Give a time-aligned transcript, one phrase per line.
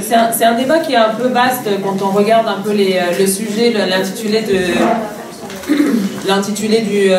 [0.00, 3.26] C'est un, débat qui est un peu vaste quand on regarde un peu les, le
[3.26, 3.72] sujet,
[6.26, 7.10] l'intitulé du,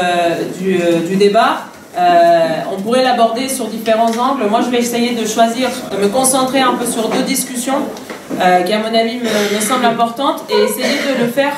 [1.08, 1.70] du, débat.
[1.98, 4.46] Euh, on pourrait l'aborder sur différents angles.
[4.50, 7.80] Moi, je vais essayer de choisir, de me concentrer un peu sur deux discussions
[8.40, 11.54] euh, qui, à mon avis, me, semblent importantes et essayer de le faire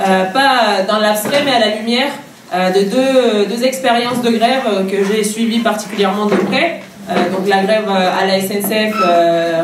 [0.00, 2.08] euh, pas dans l'abstrait, mais à la lumière
[2.52, 6.82] de deux, deux, expériences de grève que j'ai suivies particulièrement de près.
[7.08, 8.94] Donc la grève à la SNCF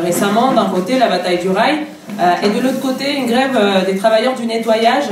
[0.04, 1.78] récemment, d'un côté, la bataille du rail,
[2.42, 5.08] et de l'autre côté, une grève des travailleurs du nettoyage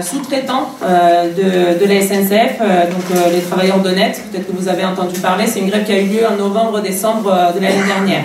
[0.00, 5.46] sous-traitants de, la SNCF, donc les travailleurs de net, peut-être que vous avez entendu parler,
[5.46, 8.24] c'est une grève qui a eu lieu en novembre-décembre de l'année dernière.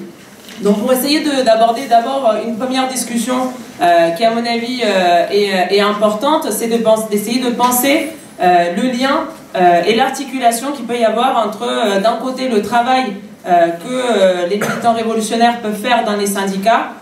[0.62, 5.80] Donc pour essayer d'aborder d'abord une première discussion euh, qui à mon avis euh, est,
[5.80, 8.08] importante, c'est d'essayer de, penser
[8.40, 13.14] euh, le lien et l'articulation qu'il peut y avoir entre d'un côté le travail
[13.44, 16.92] que les militants révolutionnaires peuvent faire dans les syndicats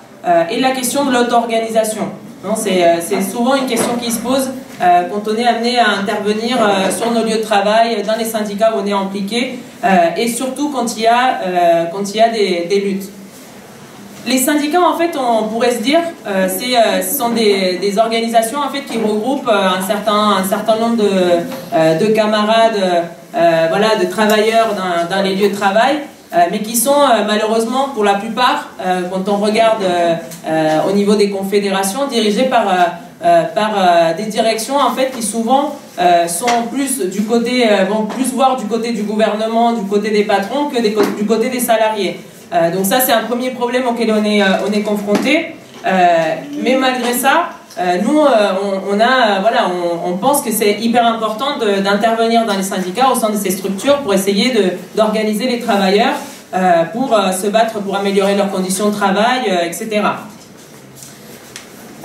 [0.50, 2.08] et la question de l'auto-organisation.
[2.56, 4.50] C'est souvent une question qui se pose
[4.80, 6.56] quand on est amené à intervenir
[6.96, 9.58] sur nos lieux de travail, dans les syndicats où on est impliqué,
[10.16, 11.40] et surtout quand il y a,
[12.30, 13.10] des luttes.
[14.28, 18.68] Les syndicats, en fait, on pourrait se dire, euh, euh, ce sont des, organisations en
[18.68, 24.68] fait qui regroupent euh, un certain, un certain nombre de, de camarades, voilà, de travailleurs
[25.08, 26.00] dans, les lieux de travail,
[26.50, 28.68] mais qui sont malheureusement, pour la plupart,
[29.10, 29.82] quand on regarde
[30.86, 32.64] au niveau des confédérations, dirigés par
[33.54, 35.76] par des directions en fait qui souvent
[36.26, 40.66] sont plus du côté vont plus voir du côté du gouvernement, du côté des patrons
[40.66, 40.80] que
[41.16, 42.20] du côté des salariés.
[42.52, 45.54] Euh, donc ça, c'est un premier problème auquel on est, euh, confronté.
[45.86, 45.90] Euh,
[46.62, 47.50] mais malgré ça,
[48.02, 49.70] nous, on, a, voilà,
[50.04, 53.98] on pense que c'est hyper important d'intervenir dans les syndicats au sein de ces structures
[53.98, 54.52] pour essayer
[54.96, 56.14] d'organiser les travailleurs
[56.92, 60.02] pour se battre pour améliorer leurs conditions de travail, etc.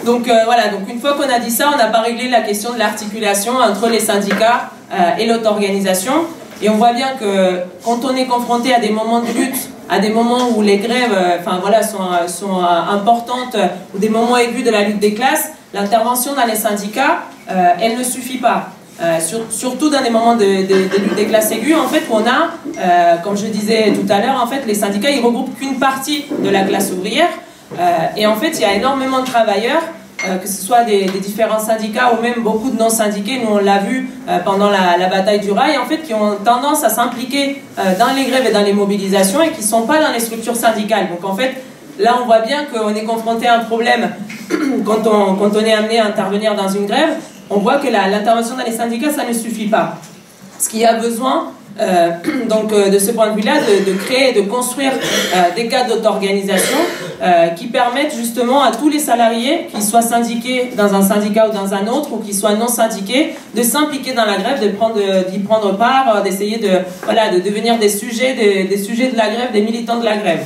[0.06, 2.74] Donc voilà, donc une fois qu'on a dit ça, on n'a pas réglé la question
[2.74, 4.70] de l'articulation entre les syndicats
[5.18, 6.14] et l'auto-organisation.
[6.62, 10.00] Et on voit bien que quand on est confronté à des moments de lutte à
[10.00, 13.58] des moments où les grèves euh, enfin, voilà, sont, euh, sont euh, importantes,
[13.94, 18.04] ou des moments aigus de la lutte des classes, l'intervention dans les syndicats, elle ne
[18.04, 18.70] suffit pas.
[19.20, 23.36] sur, surtout dans des moments de, lutte des classes aiguës, en fait, on a, comme
[23.36, 26.62] je disais tout à l'heure, en fait, les syndicats, ils regroupent qu'une partie de la
[26.62, 27.30] classe ouvrière,
[28.16, 29.82] et en fait, il y a énormément de travailleurs
[30.26, 33.80] euh, que ce soit des, différents syndicats ou même beaucoup de non-syndiqués, nous on l'a
[33.80, 37.62] vu euh, pendant la, la, bataille du rail, en fait, qui ont tendance à s'impliquer
[37.78, 40.20] euh, dans les grèves et dans les mobilisations et qui ne sont pas dans les
[40.20, 41.10] structures syndicales.
[41.10, 41.64] Donc en fait,
[42.00, 44.12] là on voit bien qu'on est confronté à un problème
[44.86, 47.16] quand on, quand on est amené à intervenir dans une grève,
[47.50, 49.98] on voit que l'intervention dans les syndicats, ça ne suffit pas.
[50.58, 52.12] Ce qu'il y a besoin, euh,
[52.50, 55.96] donc euh, de ce point de vue-là, de, de, créer, de construire euh, des cadres
[55.96, 56.78] d'auto-organisation
[57.56, 61.74] qui permettent justement à tous les salariés, qu'ils soient syndiqués dans un syndicat ou dans
[61.74, 65.00] un autre, ou qu'ils soient non syndiqués, de s'impliquer dans la grève, de prendre,
[65.32, 68.34] d'y prendre part, d'essayer de, voilà, de devenir des sujets,
[68.66, 70.42] des sujets de la grève, des militants de la grève.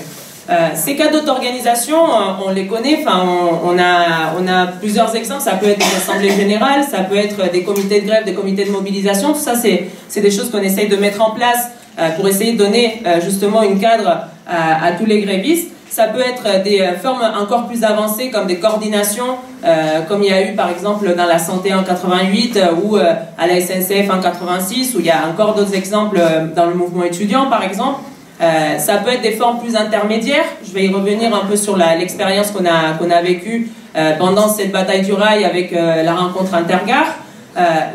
[0.50, 1.98] Euh, ces cas d'auto-organisation,
[2.46, 3.22] on les connaît, enfin,
[3.66, 7.52] on, a, on a plusieurs exemples, ça peut être des assemblées générales, ça peut être
[7.52, 10.88] des comités de grève, des comités de mobilisation, tout ça c'est des choses qu'on essaye
[10.88, 11.68] de mettre en place
[12.00, 15.72] euh, pour essayer de donner euh, justement une cadre à, tous les grévistes.
[15.90, 20.34] Ça peut être des formes encore plus avancées comme des coordinations, euh, comme il y
[20.34, 24.94] a eu par exemple dans la santé en 88 ou à la SNCF en 86,
[24.96, 26.22] où il y a encore d'autres exemples
[26.56, 28.00] dans le mouvement étudiant par exemple.
[28.40, 30.46] Euh, ça peut être des formes plus intermédiaires.
[30.66, 34.48] Je vais y revenir un peu sur l'expérience qu'on a, qu'on a vécue euh, pendant
[34.48, 37.16] cette bataille du rail avec euh, la rencontre intergare.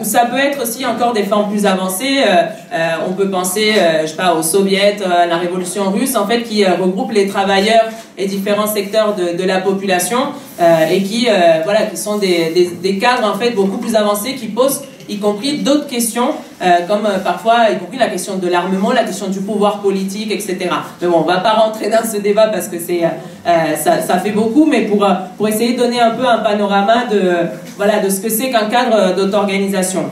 [0.00, 2.18] Ou ça peut être aussi encore des formes plus avancées.
[3.08, 6.64] On peut penser, je sais pas, aux soviets, à la révolution russe, en fait, qui
[6.66, 7.84] regroupe les travailleurs
[8.18, 10.18] et différents secteurs de, la population
[10.90, 11.28] et qui,
[11.62, 15.86] voilà, qui sont des cadres en fait beaucoup plus avancés qui posent y compris d'autres
[15.86, 16.30] questions,
[16.62, 20.30] euh, comme euh, parfois, y compris la question de l'armement, la question du pouvoir politique,
[20.30, 20.70] etc.
[21.00, 24.64] Mais bon, on va pas rentrer dans ce débat parce que euh, ça, fait beaucoup,
[24.64, 25.06] mais pour,
[25.36, 27.32] pour essayer de donner un peu un panorama de,
[27.76, 30.04] voilà, de ce que c'est qu'un cadre d'auto-organisation.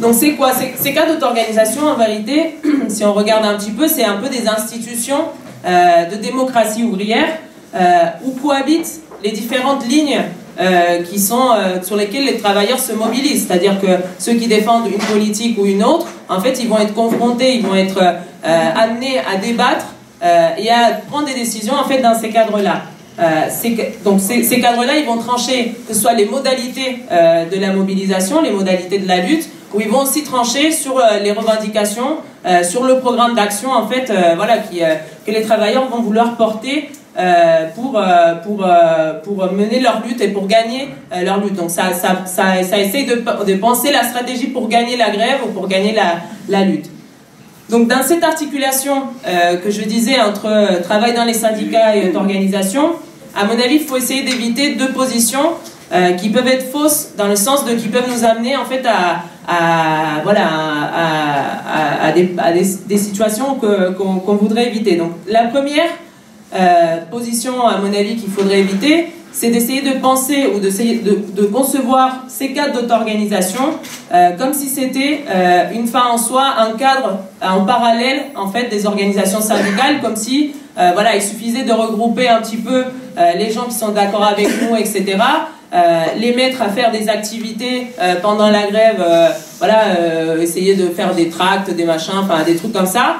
[0.00, 0.50] Donc c'est quoi?
[0.52, 2.58] Ces cadres d'auto-organisation, en vérité,
[2.88, 5.24] si on regarde un petit peu, c'est un peu des institutions
[5.64, 7.26] de démocratie ouvrière
[8.24, 10.20] où cohabitent les différentes lignes
[10.58, 13.46] euh, qui sont, euh, sur lesquels les travailleurs se mobilisent.
[13.46, 13.88] C'est-à-dire que
[14.18, 17.62] ceux qui défendent une politique ou une autre, en fait, ils vont être confrontés, ils
[17.62, 19.84] vont être euh, amenés à débattre
[20.58, 22.84] et à prendre des décisions en fait dans ces cadres-là.
[24.02, 28.50] donc ces, cadres-là, ils vont trancher que ce soit les modalités de la mobilisation, les
[28.50, 32.16] modalités de la lutte, où ils vont aussi trancher sur les revendications,
[32.64, 36.88] sur le programme d'action en fait, voilà, que les travailleurs vont vouloir porter
[37.74, 38.00] pour,
[38.44, 38.66] pour,
[39.24, 40.88] pour mener leur lutte et pour gagner
[41.24, 41.54] leur lutte.
[41.54, 45.38] Donc ça, ça, ça, ça essaye de, de, penser la stratégie pour gagner la grève
[45.46, 46.16] ou pour gagner la,
[46.48, 46.90] la lutte.
[47.68, 52.14] Donc dans cette articulation euh, que je disais entre euh, travail dans les syndicats et
[52.14, 52.92] organisation,
[53.34, 55.54] à mon avis, il faut essayer d'éviter deux positions
[55.92, 58.84] euh, qui peuvent être fausses dans le sens de qui peuvent nous amener en fait
[58.86, 62.30] à, à voilà à, à, des,
[62.86, 64.96] des, situations qu'on voudrait éviter.
[64.96, 65.88] Donc la première
[67.10, 70.70] position à mon avis qu'il faudrait éviter, c'est d'essayer de penser ou de,
[71.34, 73.74] de, concevoir ces cadres d'auto-organisation
[74.14, 78.48] euh, comme si c'était euh, une fin en soi, un cadre euh, en parallèle en
[78.48, 80.54] fait des organisations syndicales, comme si
[80.92, 82.84] voilà il suffisait de regrouper un petit peu
[83.38, 85.16] les gens qui sont d'accord avec nous, etc.
[86.18, 87.86] les mettre à faire des activités
[88.20, 89.02] pendant la grève,
[89.56, 93.16] voilà, essayer de faire des tracts, des machins, enfin des trucs comme ça,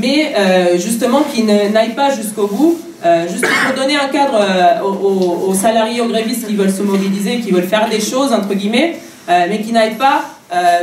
[0.00, 0.34] mais
[0.76, 6.00] justement qui n'aillent pas jusqu'au bout euh, juste pour donner un cadre euh, aux, salariés,
[6.00, 8.98] aux grévistes qui veulent se mobiliser, qui veulent faire des choses, entre guillemets,
[9.28, 10.22] euh, mais qui n'aillent pas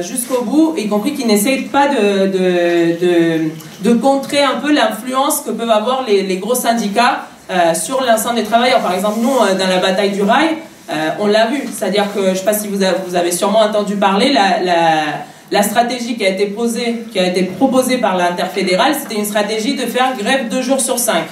[0.02, 3.50] jusqu'au bout, y compris qui n'essayent pas de,
[4.02, 7.28] contrer un peu l'influence que peuvent avoir les, gros syndicats
[7.74, 8.82] sur l'ensemble des travailleurs.
[8.82, 10.58] Par exemple, nous, dans la bataille du rail,
[11.22, 11.64] on l'a vu.
[11.74, 12.84] C'est-à-dire que, je ne sais pas si vous
[13.16, 18.00] avez, sûrement entendu parler, la, la, stratégie qui a été posée, qui a été proposée
[18.00, 21.26] par l'interfédéral, c'était une stratégie de faire grève deux jours sur cinq.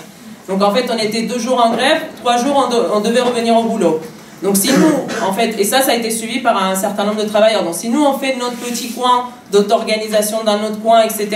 [0.48, 3.64] Donc en fait, on était deux jours en grève, trois jours on, devait revenir au
[3.64, 4.00] boulot.
[4.44, 7.24] Donc si nous, en fait, et ça, ça a été suivi par un certain nombre
[7.24, 7.64] de travailleurs.
[7.64, 11.30] Donc si nous, on fait notre petit coin d'auto-organisation dans notre coin, etc.,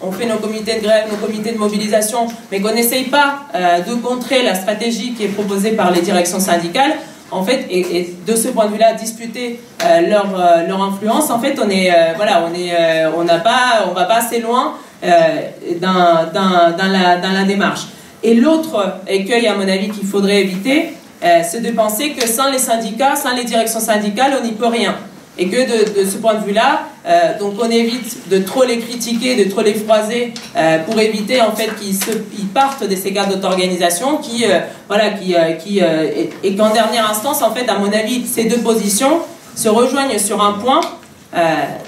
[0.00, 3.80] on fait nos comités de grève, nos comités de mobilisation, mais qu'on n'essaye pas euh,
[3.80, 6.92] de contrer la stratégie qui est proposée par les directions syndicales,
[7.32, 11.40] en fait, et, de ce point de vue-là, disputer euh, leur, euh, leur influence, en
[11.40, 16.30] fait, on est, voilà, on est, on n'a pas, on va pas assez loin dans,
[16.32, 17.86] dans, dans, la, dans la démarche.
[18.22, 20.94] Et l'autre écueil, à mon avis, qu'il faudrait éviter,
[21.24, 24.66] euh, c'est de penser que sans les syndicats, sans les directions syndicales, on n'y peut
[24.66, 24.96] rien.
[25.38, 29.42] Et que de, ce point de vue-là, euh, donc on évite de trop les critiquer,
[29.42, 34.18] de trop les froiser, euh, pour éviter en fait qu'ils partent de ces cadres d'auto-organisation,
[34.18, 34.44] qui
[34.88, 35.34] voilà, qui,
[35.64, 39.20] qui et, qu'en dernière instance, en fait, à mon avis, ces deux positions
[39.56, 40.80] se rejoignent sur un point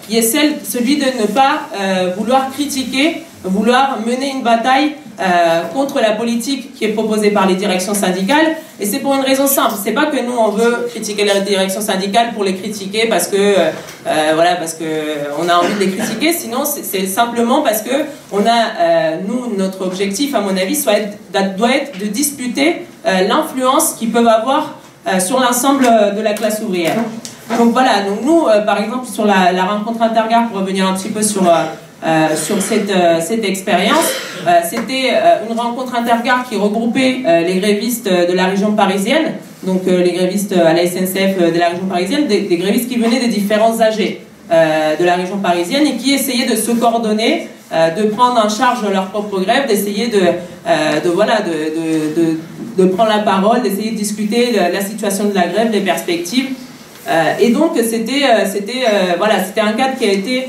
[0.08, 1.68] qui est celui de ne pas
[2.16, 7.54] vouloir critiquer, vouloir mener une bataille euh, contre la politique qui est proposée par les
[7.54, 8.56] directions syndicales.
[8.80, 9.74] Et c'est pour une raison simple.
[9.80, 13.36] C'est pas que nous on veut critiquer les directions syndicales pour les critiquer parce que
[13.36, 14.84] euh, voilà parce que
[15.40, 16.32] on a envie de les critiquer.
[16.32, 17.92] Sinon c'est simplement parce que
[18.32, 20.82] on a euh, nous notre objectif à mon avis
[21.56, 24.78] doit être de disputer l'influence qu'ils peuvent avoir
[25.20, 25.86] sur l'ensemble
[26.16, 26.96] de la classe ouvrière.
[27.58, 28.02] Donc voilà.
[28.24, 31.42] Nous par exemple sur la, la rencontre intergare pour revenir un petit peu sur
[32.06, 34.12] euh, sur cette, euh, cette expérience.
[34.46, 35.14] Euh, c'était
[35.50, 40.74] une rencontre intergare qui regroupait les grévistes de la région parisienne, donc les grévistes à
[40.74, 44.20] la SNCF de la région parisienne, des, grévistes qui venaient des différents âgés
[44.50, 49.06] de la région parisienne et qui essayaient de se coordonner, de prendre en charge leur
[49.06, 54.52] propre grève, d'essayer de, de, voilà, de, de, de, prendre la parole, d'essayer de discuter
[54.52, 56.50] de la situation de la grève, des perspectives.
[57.40, 58.84] et donc c'était c'était
[59.16, 60.48] voilà un cadre qui a été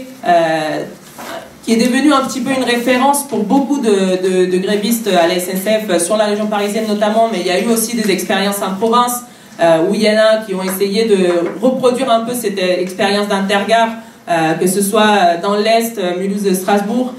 [1.66, 5.40] qui est devenu un petit peu une référence pour beaucoup de, de, grévistes à la
[5.40, 8.76] SNCF sur la région parisienne notamment, mais il y a eu aussi des expériences en
[8.76, 9.24] province
[9.60, 11.16] euh, où il y en a qui ont essayé de
[11.60, 13.90] reproduire un peu cette expérience d'intergare,
[14.30, 17.14] euh, que ce soit dans l'Est, euh, Mulhouse, Strasbourg,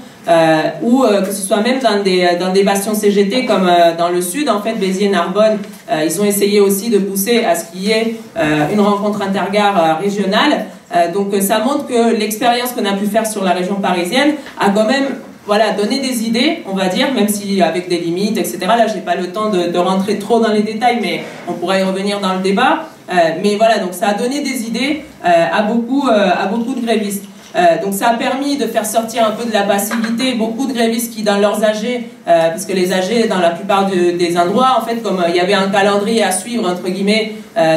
[0.81, 4.49] ou que ce soit même dans des, dans des bastions CGT comme dans le Sud,
[4.49, 5.57] en fait, Béziers, Narbonne,
[5.89, 8.17] ils ont essayé aussi de pousser à ce qu'il y ait
[8.73, 10.65] une rencontre intergare régionale.
[10.95, 14.35] Euh, donc euh, ça montre que l'expérience qu'on a pu faire sur la région parisienne
[14.59, 15.05] a quand même
[15.45, 18.59] voilà, donné des idées, on va dire, même si avec des limites, etc.
[18.67, 21.83] Là, j'ai pas le temps de, rentrer trop dans les détails, mais on pourra y
[21.83, 22.79] revenir dans le débat.
[23.09, 27.23] Euh, mais voilà, donc ça a donné des idées à, beaucoup, à beaucoup de grévistes.
[27.81, 31.13] donc ça a permis de faire sortir un peu de la passivité beaucoup de grévistes
[31.13, 35.01] qui dans leurs AG, parce que les AG dans la plupart des endroits, en fait,
[35.01, 37.35] comme il y avait un calendrier à suivre, entre guillemets,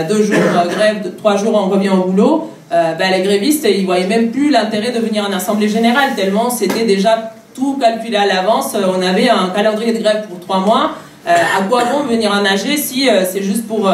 [0.09, 0.39] deux jours
[0.69, 4.51] grève, trois jours on revient au boulot, euh, ben, les grévistes, ils voyaient même plus
[4.51, 8.75] l'intérêt de venir en assemblée générale, tellement c'était déjà tout calculé à l'avance.
[8.77, 10.93] Euh, on avait un calendrier de grève pour trois mois.
[11.27, 13.91] Euh, à quoi bon venir en nager si c'est juste pour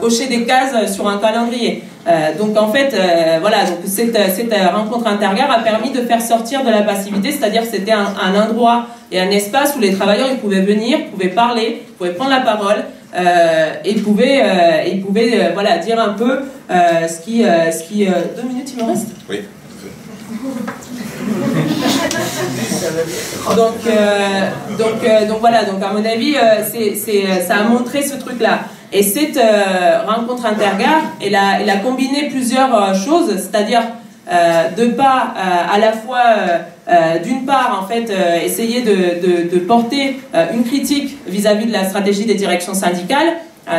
[0.00, 1.84] cocher des cases sur un calendrier?
[2.40, 2.92] Donc en fait,
[3.40, 4.16] voilà, donc cette,
[4.74, 9.20] rencontre intergare a permis de faire sortir de la passivité, c'est-à-dire c'était un, endroit et
[9.20, 13.94] un espace où les travailleurs pouvaient venir, pouvaient parler, pouvaient prendre la parole, euh, et
[13.94, 17.42] pouvait, euh, il pouvait euh, voilà, dire un peu ce qui...
[17.42, 19.08] ce qui deux minutes, il me reste?
[19.28, 19.42] Oui.
[23.56, 26.94] donc, euh, donc, euh, donc voilà, donc à mon avis, euh, c'est,
[27.42, 28.60] ça a montré ce truc-là.
[28.92, 29.40] Et cette
[30.06, 33.82] rencontre intergare, elle a, elle a combiné plusieurs choses, c'est-à-dire
[34.26, 35.34] de pas
[35.72, 36.24] à la fois,
[37.22, 38.12] d'une part, en fait,
[38.44, 40.20] essayer de, porter
[40.52, 43.34] une critique vis-à-vis de la stratégie des directions syndicales,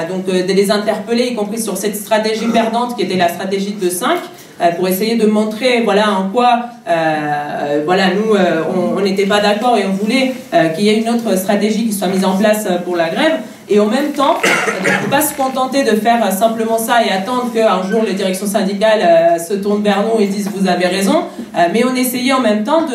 [0.10, 3.90] donc de les interpeller, y compris sur cette stratégie perdante qui était la stratégie de
[3.90, 4.18] 5,
[4.60, 8.64] euh, pour essayer de montrer voilà en quoi euh, voilà nous euh,
[8.98, 10.34] on n'était pas d'accord et on voulait
[10.76, 13.34] qu'il y ait une autre stratégie qui soit mise en place pour la grève
[13.70, 17.10] et en même temps, on ne peut pas se contenter de faire simplement ça et
[17.10, 21.26] attendre qu'un jour les directions syndicales se tournent vers nous et disent vous avez raison.
[21.74, 22.86] mais on essayait en même temps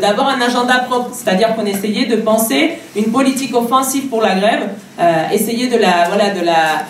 [0.00, 4.68] d'avoir un agenda propre, c'est-à-dire qu'on essayait de penser une politique offensive pour la grève,
[5.32, 6.84] essayer de la voilà de la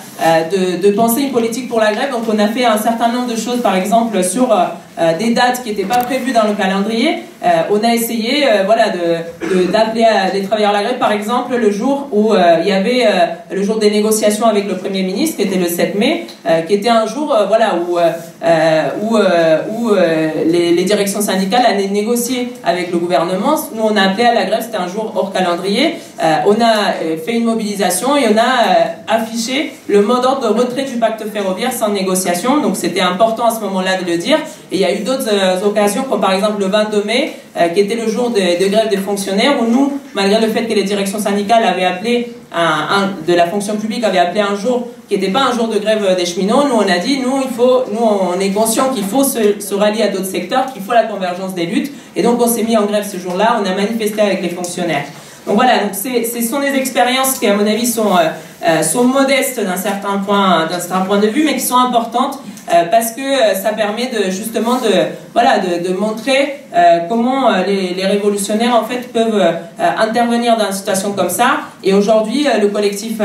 [0.50, 2.10] de, de, penser une politique pour la grève.
[2.10, 4.52] Donc on a fait un certain nombre de choses, par exemple sur
[4.98, 8.64] euh, des dates qui n'étaient pas prévues dans le calendrier, euh, on a essayé euh,
[8.66, 12.72] voilà, d'appeler de, les travailleurs à la grève, par exemple, le jour où il y
[12.72, 13.06] avait
[13.50, 16.26] le jour des négociations avec le Premier ministre, qui était le 7 mai,
[16.66, 17.98] qui était un jour voilà, où,
[19.02, 19.94] où, où
[20.46, 23.56] les, les, directions syndicales allaient négocier avec le gouvernement.
[23.74, 25.96] Nous, on a appelé à la grève, c'était un jour hors calendrier.
[26.46, 30.96] on a fait une mobilisation et on a affiché le mot d'ordre de retrait du
[30.96, 32.60] pacte ferroviaire sans négociation.
[32.60, 34.38] Donc c'était important à ce moment-là de le dire.
[34.70, 37.68] Et il y a eu d'autres euh, occasions, comme par exemple le 22 mai, euh,
[37.68, 40.84] qui était le jour de, grève des fonctionnaires, où nous, malgré le fait que les
[40.84, 45.30] directions syndicales avaient appelé, un, de la fonction publique avait appelé un jour qui n'était
[45.30, 48.00] pas un jour de grève des cheminots, nous on a dit, nous, il faut, nous
[48.00, 51.66] on est conscient qu'il faut se, rallier à d'autres secteurs, qu'il faut la convergence des
[51.66, 54.48] luttes, et donc on s'est mis en grève ce jour-là, on a manifesté avec les
[54.48, 55.04] fonctionnaires.
[55.48, 58.14] Donc voilà, donc ce sont des expériences qui, à mon avis, sont,
[58.62, 62.38] euh, euh, sont modestes d'un certain, point, certain point de vue, mais qui sont importantes
[62.72, 64.90] euh, parce que ça permet de, justement de,
[65.32, 66.56] voilà, de, montrer
[67.08, 69.42] comment les, révolutionnaires en fait, peuvent
[69.78, 71.60] intervenir dans une situation comme ça.
[71.82, 73.20] Et aujourd'hui, le collectif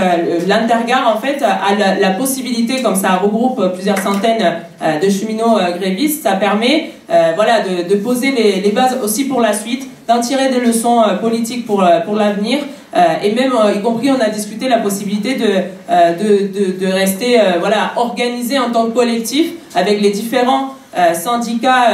[0.47, 4.61] L'Intergare en fait, a la, possibilité, comme ça regroupe plusieurs centaines
[5.01, 6.91] de cheminots grévistes, ça permet
[7.35, 11.15] voilà, de, poser les, les bases aussi pour la suite d'en tirer des leçons euh,
[11.15, 12.59] politiques pour, euh, pour l'avenir.
[12.95, 17.39] Euh, et même, y compris, on a discuté la possibilité de, de, de, de, rester
[17.59, 20.75] voilà, organisé en tant que collectif avec les différents
[21.13, 21.87] syndicats,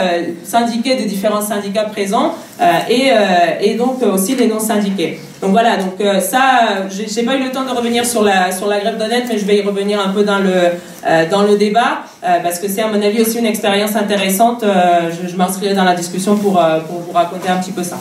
[0.43, 2.33] syndiqués des différents syndicats présents
[2.89, 3.11] et,
[3.61, 5.19] et donc aussi les non syndiqués.
[5.41, 6.41] Donc voilà, donc ça,
[6.89, 9.45] j'ai pas eu le temps de revenir sur la, sur la grève d'honnête, mais je
[9.45, 13.01] vais y revenir un peu dans le, dans le débat, parce que c'est à mon
[13.01, 14.65] avis aussi une expérience intéressante.
[14.65, 17.99] je, je m'inscrirai dans la discussion pour, pour vous raconter un petit peu ça.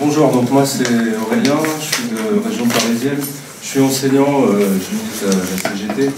[0.00, 0.84] Bonjour, donc moi c'est
[1.24, 3.18] Aurélien, je suis de région parisienne.
[3.62, 6.10] Je suis enseignant, euh, je milite à la CGT,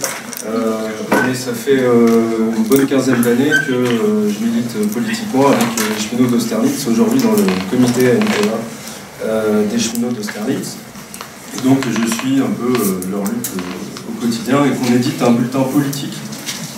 [0.48, 6.02] euh, et ça fait euh, une bonne quinzaine d'années que je milite politiquement avec les
[6.02, 9.28] cheminots d'Austerlitz, aujourd'hui dans le comité ANPA
[9.70, 10.76] des cheminots d'Austerlitz.
[11.62, 12.72] Donc je suis un peu
[13.10, 13.50] leur lutte
[14.08, 16.14] au quotidien et qu'on édite un bulletin politique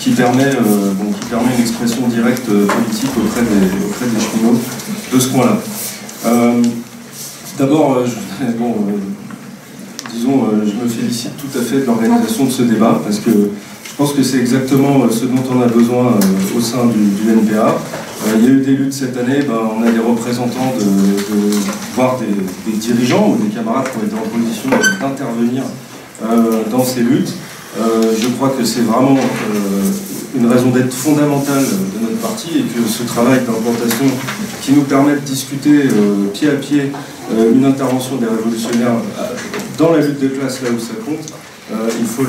[0.00, 4.60] qui permet, qui permet une expression directe politique auprès des, auprès des cheminots
[5.12, 5.58] de ce coin-là.
[6.24, 6.62] Euh,
[7.58, 8.06] d'abord, euh,
[8.58, 13.18] bon, euh, disons, je me félicite tout à fait de l'organisation de ce débat parce
[13.18, 16.18] que je pense que c'est exactement ce dont on a besoin
[16.56, 17.76] au sein du, NPA.
[18.36, 20.84] il y a eu des luttes cette année, ben, on a des représentants, de,
[21.94, 24.70] voire des, dirigeants ou des camarades qui ont été en position
[25.00, 25.62] d'intervenir
[26.70, 27.32] dans ces luttes.
[27.78, 29.18] Je crois que c'est vraiment
[30.36, 34.06] une raison d'être fondamentale de notre parti et que ce travail d'implantation
[34.62, 36.92] qui nous permet de discuter euh, pied à pied
[37.32, 39.22] euh, une intervention des révolutionnaires euh,
[39.78, 41.26] dans la lutte de classe là où ça compte,
[42.00, 42.22] il faut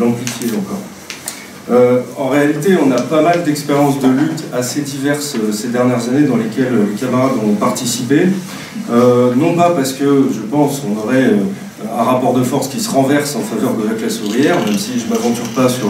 [0.00, 0.80] l'amplifier encore.
[2.18, 6.36] en réalité, on a pas mal d'expériences de lutte assez diverses ces dernières années dans
[6.36, 8.28] lesquelles les camarades ont participé.
[8.90, 11.34] non pas parce que, je pense, on aurait
[11.98, 14.98] un rapport de force qui se renverse en faveur de la classe ouvrière, même si
[14.98, 15.88] je ne m'aventure pas sur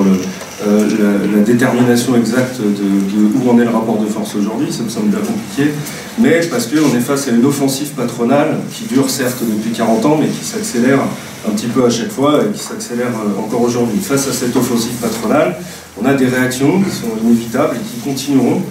[0.66, 4.88] euh, la, détermination exacte de, où en est le rapport de force aujourd'hui, ça me
[4.88, 5.72] semble bien compliqué,
[6.18, 10.18] mais parce qu'on est face à une offensive patronale qui dure certes depuis 40 ans,
[10.20, 11.00] mais qui s'accélère
[11.48, 13.98] un petit peu à chaque fois et qui s'accélère euh, encore aujourd'hui.
[14.00, 15.56] Face à cette offensive patronale,
[16.00, 18.62] on a des réactions qui sont inévitables et qui continueront.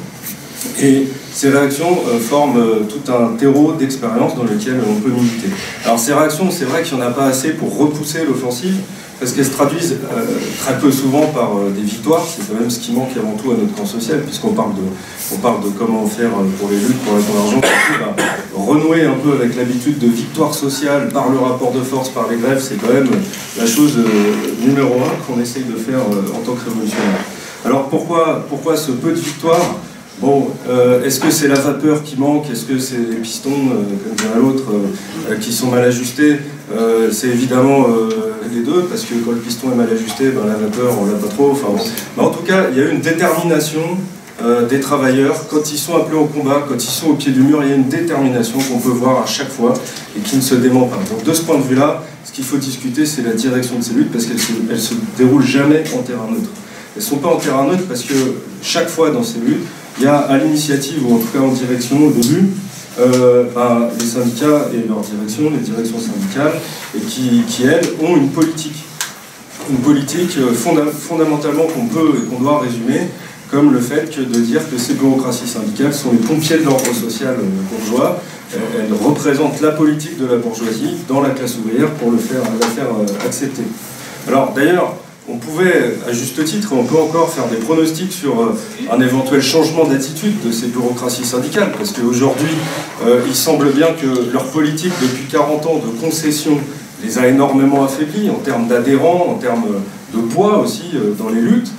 [0.81, 5.49] Et ces réactions euh, forment tout un terreau d'expérience dans lequel on peut militer.
[5.83, 8.77] Alors ces réactions, c'est vrai qu'il n'y en a pas assez pour repousser l'offensive,
[9.19, 10.25] parce qu'elles se traduisent euh,
[10.59, 13.51] très peu souvent par euh, des victoires, c'est quand même ce qui manque avant tout
[13.51, 17.23] à notre camp social, puisqu'on parle de, comment faire euh, pour les luttes, pour la
[17.23, 17.63] convergence,
[17.99, 18.23] bah,
[18.53, 22.37] renouer un peu avec l'habitude de victoire sociale par le rapport de force, par les
[22.37, 23.07] grèves, c'est quand même
[23.57, 23.97] la chose
[24.61, 27.23] numéro un qu'on essaye de faire en tant que révolutionnaire.
[27.63, 29.75] Alors pourquoi, pourquoi ce peu de victoires?
[30.21, 32.49] Bon, euh, est-ce que c'est la vapeur qui manque?
[32.49, 34.63] Est-ce que c'est les pistons, euh, comme dirait l'autre,
[35.29, 36.37] euh, qui sont mal ajustés?
[37.11, 37.85] C'est évidemment
[38.51, 41.13] les deux, parce que quand le piston est mal ajusté, ben, la vapeur, on l'a
[41.13, 41.51] pas trop.
[41.51, 41.67] Enfin,
[42.17, 43.81] Mais en tout cas, il y a une détermination
[44.67, 45.47] des travailleurs.
[45.47, 47.71] Quand ils sont appelés au combat, quand ils sont au pied du mur, il y
[47.71, 49.75] a une détermination qu'on peut voir à chaque fois
[50.17, 50.97] et qui ne se dément pas.
[51.11, 53.93] Donc de ce point de vue-là, ce qu'il faut discuter, c'est la direction de ces
[53.93, 56.49] luttes, parce qu'elles ne se, se déroulent jamais en terrain neutre.
[56.95, 58.15] Elles ne sont pas en terrain neutre parce que
[58.63, 59.65] chaque fois dans ces luttes,
[59.97, 62.49] il y a à l'initiative, ou en tout cas en direction au début,
[62.99, 66.53] euh, ben, les syndicats et leur direction, les directions syndicales,
[67.07, 68.83] qui, elles, ont une politique.
[69.69, 73.07] Une politique euh, fondamentalement qu'on peut et qu'on doit résumer
[73.51, 77.35] comme le fait de dire que ces bureaucraties syndicales sont les pompiers de l'ordre social
[77.39, 78.21] euh, bourgeois.
[78.53, 82.67] Elles représentent la politique de la bourgeoisie dans la classe ouvrière pour le faire, la
[82.67, 82.87] faire
[83.25, 83.63] accepter.
[84.27, 84.95] Alors d'ailleurs,
[85.27, 88.57] on pouvait, à juste titre, on peut encore faire des pronostics sur euh,
[88.91, 92.51] un éventuel changement d'attitude de ces bureaucraties syndicales, parce qu'aujourd'hui,
[93.05, 96.59] euh, il semble bien que leur politique depuis 40 ans de concession
[97.03, 99.65] les a énormément affaiblis en termes d'adhérents, en termes
[100.13, 101.71] de poids aussi euh, dans les luttes.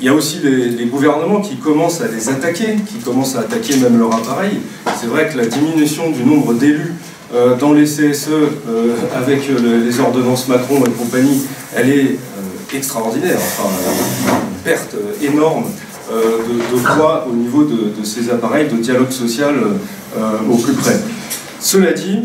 [0.00, 3.76] il y a aussi les, gouvernements qui commencent à les attaquer, qui commencent à attaquer
[3.76, 4.60] même leur appareil.
[4.98, 6.94] C'est vrai que la diminution du nombre d'élus
[7.60, 8.28] dans les CSE,
[9.14, 11.42] avec les ordonnances Macron et compagnie,
[11.76, 13.68] elle est euh, extraordinaire, enfin,
[14.52, 15.64] une perte euh, énorme
[16.12, 16.38] euh,
[16.72, 19.54] de, poids au niveau de, ces appareils de dialogue social
[20.50, 20.98] au plus près.
[21.60, 22.22] Cela dit,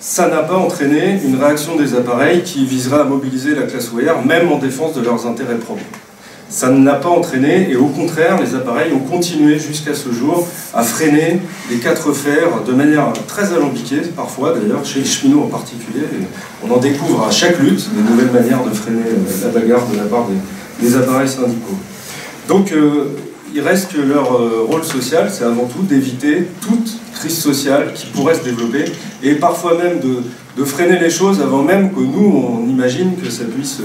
[0.00, 4.24] ça n'a pas entraîné une réaction des appareils qui viserait à mobiliser la classe ouvrière,
[4.24, 5.84] même en défense de leurs intérêts propres
[6.50, 10.46] ça ne l'a pas entraîné et au contraire, les appareils ont continué jusqu'à ce jour
[10.72, 11.40] à freiner
[11.70, 16.04] les quatre fers de manière très alambiquée, parfois d'ailleurs, chez les cheminots en particulier.
[16.66, 19.96] on en découvre à chaque lutte des nouvelles manières de freiner euh, la bagarre de
[19.96, 20.26] la part
[20.80, 21.76] des, appareils syndicaux.
[22.48, 23.08] Donc euh,
[23.54, 28.06] il reste que leur euh, rôle social, c'est avant tout d'éviter toute crise sociale qui
[28.06, 28.84] pourrait se développer
[29.22, 30.22] et parfois même de,
[30.56, 33.80] de, freiner les choses avant même que nous, on imagine que ça puisse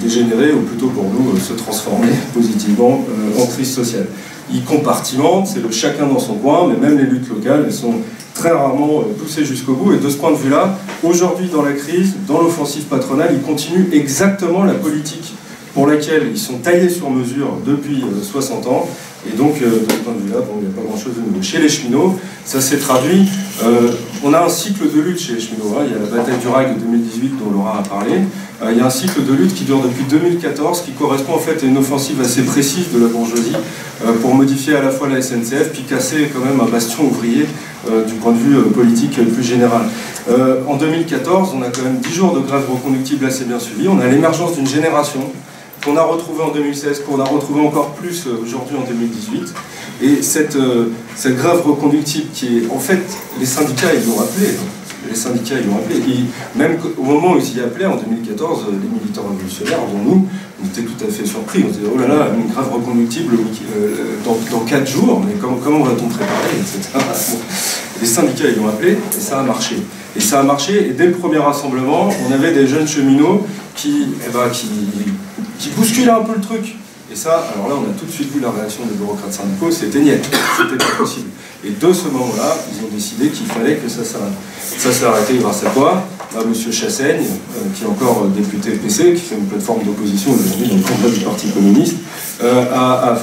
[0.00, 4.06] dégénérer, ou plutôt pour nous, euh, se transformer positivement euh, en crise sociale.
[4.52, 7.94] Ils compartimentent, c'est le chacun dans son coin, mais même les luttes locales, elles sont
[8.34, 9.92] très rarement poussées jusqu'au bout.
[9.92, 13.88] Et de ce point de vue-là, aujourd'hui dans la crise, dans l'offensive patronale, ils continuent
[13.92, 15.34] exactement la politique
[15.74, 18.88] pour laquelle ils sont taillés sur mesure depuis 60 ans
[19.26, 21.42] et donc, euh, de ce point de vue-là, il n'y a pas grand-chose de nouveau.
[21.42, 23.28] Chez les cheminots, ça s'est traduit.
[23.64, 23.90] Euh,
[24.22, 25.76] on a un cycle de lutte chez les cheminots.
[25.76, 25.84] Hein.
[25.86, 28.12] Il y a la bataille du rail de 2018 dont Laura a parlé.
[28.62, 31.38] Euh, il y a un cycle de lutte qui dure depuis 2014, qui correspond en
[31.38, 33.56] fait à une offensive assez précise de la bourgeoisie
[34.22, 37.46] pour modifier à la fois la SNCF, puis casser quand même un bastion ouvrier
[38.06, 39.82] du point de vue politique plus général.
[40.68, 43.88] en 2014, on a quand même 10 jours de grève reconductible assez bien suivis.
[43.88, 45.32] On a l'émergence d'une génération
[45.96, 49.54] a retrouvé en 2016, qu'on a retrouvé encore plus euh, aujourd'hui en 2018.
[50.02, 53.02] Et cette, euh, cette grève reconductible qui est, en fait,
[53.38, 54.48] les syndicats, ils l'ont appelé.
[54.48, 55.08] Hein.
[55.08, 55.98] Les syndicats, ils l'ont appelé.
[55.98, 60.10] Et même au moment où ils y appelaient, en 2014, euh, les militants révolutionnaires, dont
[60.10, 60.28] nous,
[60.62, 61.64] on était tout à fait surpris.
[61.66, 63.36] On disait, oh là là, une grève reconductible
[64.24, 66.56] dans, dans 4 jours, mais comment, comment va-t-on préparer.
[68.00, 69.76] Les syndicats, ils l'ont appelé, et ça a marché.
[70.16, 74.06] Et ça a marché, et dès le premier rassemblement, on avait des jeunes cheminots qui,
[74.26, 74.66] eh ben, qui
[75.58, 76.76] qui bouscule un peu le truc.
[77.10, 79.70] Et ça, alors là, on a tout de suite vu la réaction des bureaucrates syndicaux,
[79.70, 81.28] c'était niette, c'était pas possible.
[81.64, 84.34] Et de ce moment-là, ils ont décidé qu'il fallait que ça s'arrête.
[84.60, 86.04] Ça s'est arrêté grâce à quoi?
[86.36, 86.52] À M.
[86.54, 90.82] Chassaigne, euh, qui est encore député PC, qui fait une plateforme d'opposition aujourd'hui dans le
[90.82, 91.96] combat du Parti communiste,
[92.42, 93.16] euh, a,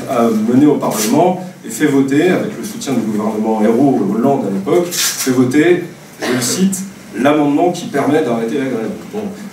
[0.52, 4.88] mené au Parlement et fait voter, avec le soutien du gouvernement héros Hollande à l'époque,
[4.92, 5.84] fait voter,
[6.20, 6.78] je le cite,
[7.18, 8.90] l'amendement qui permet d'arrêter la grève.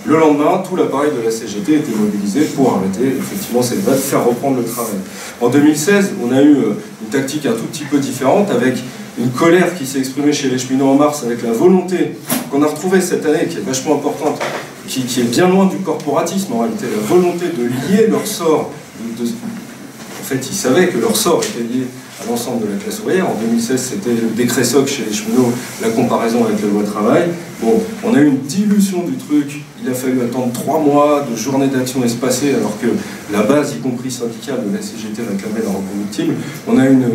[0.05, 4.25] le lendemain, tout l'appareil de la CGT était mobilisé pour arrêter effectivement cette grève, faire
[4.25, 4.95] reprendre le travail.
[5.41, 8.75] En 2016, on a eu euh, une tactique un tout petit peu différente avec
[9.17, 12.15] une colère qui s'est exprimée chez les cheminots en mars avec la volonté
[12.51, 14.41] qu'on a retrouvée cette année, qui est vachement importante,
[14.87, 18.71] qui, est bien loin du corporatisme en réalité, la volonté de lier leur sort.
[19.09, 21.85] en fait, ils savaient que leur sort était lié
[22.29, 23.27] l'ensemble de la classe ouvrière.
[23.27, 27.29] En 2016, c'était le décret SOC chez les cheminots, la comparaison avec la loi travail.
[27.61, 29.61] Bon, on a eu une dilution du truc.
[29.83, 32.87] Il a fallu attendre trois mois de journée d'action espacée, alors que
[33.31, 36.35] la base, y compris syndicale, de la CGT réclamait la reconductible.
[36.67, 37.09] On a eu une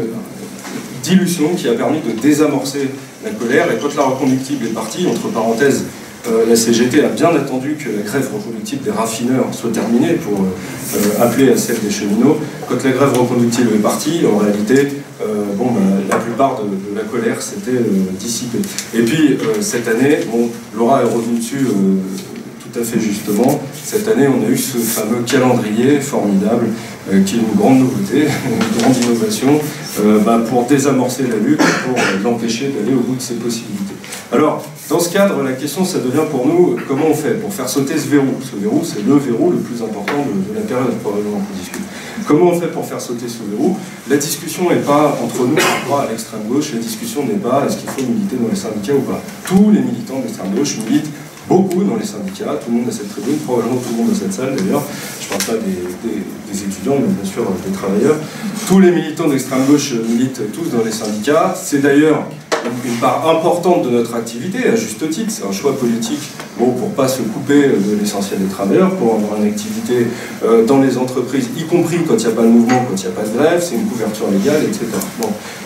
[1.03, 2.90] dilution qui a permis de désamorcer
[3.25, 3.71] la colère.
[3.73, 5.85] Et quand la reconductible est partie, entre parenthèses,
[6.26, 10.40] euh, la CGT a bien attendu que la grève reconductible des raffineurs soit terminée pour
[10.40, 12.38] euh, appeler à celle des cheminots.
[12.68, 14.88] Quand la grève reconductible est partie, en réalité,
[15.22, 15.64] euh, bah,
[16.11, 17.83] la plupart de, la colère s'était
[18.18, 18.59] dissipée.
[18.94, 20.18] Et puis, cette année,
[20.76, 21.66] Laura est revenue dessus
[22.61, 26.66] tout à fait justement, cette année, on a eu ce fameux calendrier formidable,
[27.24, 28.24] qui est une grande nouveauté,
[28.76, 29.61] une grande innovation,
[30.24, 33.97] bah, pour désamorcer la lutte, pour l'empêcher d'aller au bout de ses possibilités.
[34.30, 37.66] Alors, dans ce cadre, la question, ça devient pour nous, comment on fait pour faire
[37.66, 38.34] sauter ce verrou?
[38.42, 41.84] Ce verrou, c'est le verrou le plus important de, la période probablement qu'on discute.
[42.26, 43.78] Comment on fait pour faire sauter ce verrou?
[44.10, 45.56] La discussion n'est pas entre nous,
[45.94, 49.00] à l'extrême gauche, la discussion n'est pas est-ce qu'il faut militer dans les syndicats ou
[49.00, 49.22] pas?
[49.46, 51.10] Tous les militants d'extrême gauche militent
[51.48, 54.14] beaucoup dans les syndicats, tout le monde a cette tribune, probablement tout le monde dans
[54.14, 54.82] cette salle d'ailleurs,
[55.20, 58.16] je ne parle pas des, étudiants, mais bien sûr des travailleurs.
[58.66, 62.26] Tous les militants d'extrême gauche militent tous dans les syndicats, c'est d'ailleurs
[62.85, 66.88] une part importante de notre activité, à juste titre, c'est un choix politique bon, pour
[66.88, 70.09] ne pas se couper de l'essentiel des travailleurs, pour avoir une activité
[70.44, 73.07] euh, dans les entreprises, y compris quand il n'y a pas de mouvement, quand il
[73.07, 74.87] n'y a pas de grève, c'est une couverture légale, etc.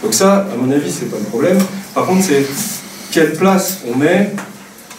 [0.03, 1.59] Donc ça, à mon avis, c'est pas le problème.
[1.95, 2.45] Par contre, c'est
[3.11, 4.33] quelle place on met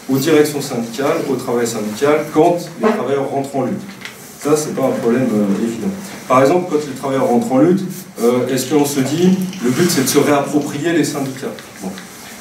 [0.09, 3.81] aux directions syndicales, au travail syndical, quand les travailleurs rentrent en lutte.
[4.43, 5.87] Ça, c'est pas un problème euh, évident.
[6.27, 7.79] Par exemple, quand les travailleurs rentrent en lutte,
[8.21, 11.55] euh, est-ce qu'on se dit, le but c'est de se réapproprier les syndicats?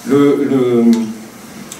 [0.08, 0.82] Le,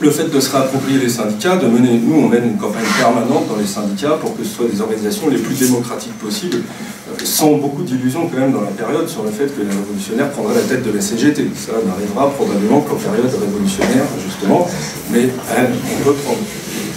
[0.00, 3.48] le, fait de se réapproprier les syndicats, de mener, nous on mène une campagne permanente
[3.48, 7.54] dans les syndicats pour que ce soit des organisations les plus démocratiques possibles, euh, sans
[7.54, 10.60] beaucoup d'illusions quand même dans la période sur le fait que les révolutionnaires prendraient la
[10.60, 11.50] tête de la CGT.
[11.56, 14.68] Ça n'arrivera probablement qu'en période révolutionnaire, justement,
[15.10, 16.38] mais on peut prendre.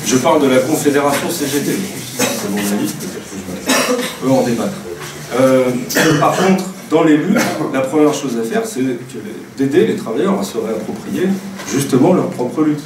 [0.05, 1.71] Je parle de la Confédération CGT,
[2.17, 4.73] c'est mon avis, peut-être que je en débattre.
[5.33, 5.71] Euh,
[6.19, 7.39] par contre, dans les luttes,
[7.73, 8.83] la première chose à faire, c'est
[9.57, 11.23] d'aider les travailleurs à se réapproprier
[11.73, 12.83] justement leur propre lutte.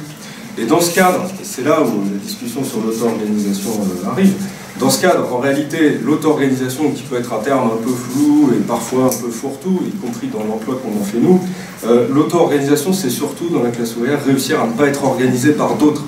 [0.56, 4.32] Et dans ce cadre, et c'est là où la discussion sur l'auto-organisation euh, arrive,
[4.78, 8.60] dans ce cadre, en réalité, l'auto-organisation qui peut être un terme un peu flou et
[8.62, 11.38] parfois un peu fourre-tout, y compris dans l'emploi qu'on en fait nous,
[11.86, 15.74] euh, l'auto-organisation, c'est surtout dans la classe ouvrière réussir à ne pas être organisé par
[15.74, 16.04] d'autres.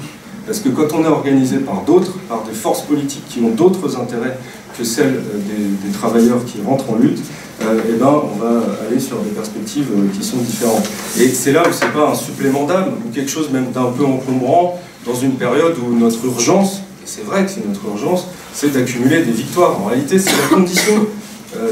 [0.46, 3.98] Parce que quand on est organisé par d'autres, par des forces politiques qui ont d'autres
[4.00, 4.36] intérêts
[4.76, 5.38] que celles euh,
[5.84, 7.20] des, travailleurs qui rentrent en lutte,
[7.62, 10.88] euh, eh ben, on va aller sur des perspectives euh, qui sont différentes.
[11.20, 14.04] Et c'est là où c'est pas un supplément d'âme ou quelque chose même d'un peu
[14.04, 18.72] encombrant dans une période où notre urgence, et c'est vrai que c'est notre urgence, c'est
[18.72, 19.80] d'accumuler des victoires.
[19.80, 21.06] En réalité, c'est la condition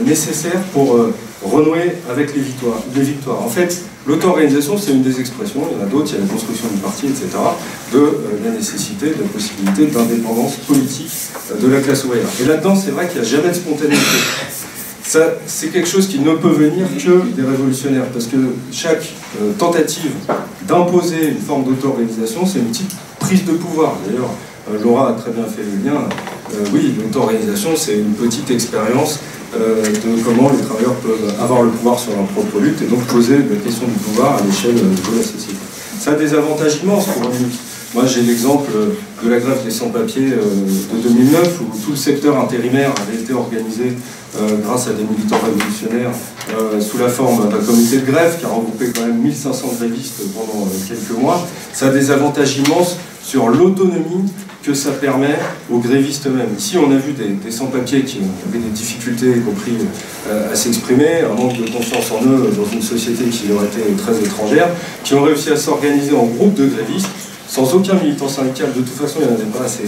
[0.05, 0.99] nécessaire pour
[1.43, 3.43] renouer avec les victoires, les victoires.
[3.43, 6.25] En fait, l'auto-organisation, c'est une des expressions, il y en a d'autres, il y a
[6.25, 7.29] la construction du parti, etc.,
[7.93, 11.13] de la nécessité, de la possibilité d'indépendance politique
[11.61, 12.27] de la classe ouvrière.
[12.43, 14.17] Et là-dedans, c'est vrai qu'il n'y a jamais de spontanéité
[15.47, 18.37] c'est quelque chose qui ne peut venir que des révolutionnaires, parce que
[18.71, 20.13] chaque euh, tentative
[20.67, 23.95] d'imposer une forme d'auto-organisation, c'est une petite prise de pouvoir.
[24.07, 24.31] D'ailleurs,
[24.71, 26.01] euh, Laura a très bien fait le lien.
[26.55, 29.19] Euh, oui, l'auto-organisation, c'est une petite expérience
[29.53, 33.39] de comment les travailleurs peuvent avoir le pouvoir sur leur propre lutte et donc poser
[33.39, 35.57] la question du pouvoir à l'échelle de la société.
[35.99, 37.59] Ça a des avantages immenses pour lutte.
[37.93, 38.71] Moi, j'ai l'exemple
[39.23, 43.93] de la grève des sans-papiers de 2009, où tout le secteur intérimaire avait été organisé
[44.39, 46.13] euh, grâce à des militants révolutionnaires
[46.57, 50.23] euh, sous la forme d'un comité de grève qui a regroupé quand même 1500 grévistes
[50.33, 51.45] pendant euh, quelques mois.
[51.73, 54.31] Ça a des avantages immenses sur l'autonomie
[54.63, 55.39] que ça permet
[55.71, 56.55] aux grévistes eux-mêmes.
[56.57, 59.73] Ici, on a vu des, sans-papiers qui avaient des difficultés, y compris
[60.31, 64.19] à s'exprimer, un manque de confiance en eux dans une société qui leur était très
[64.19, 64.69] étrangère,
[65.03, 67.09] qui ont réussi à s'organiser en groupe de grévistes
[67.51, 69.83] sans aucun militant syndical, de toute façon il n'y en avait pas assez,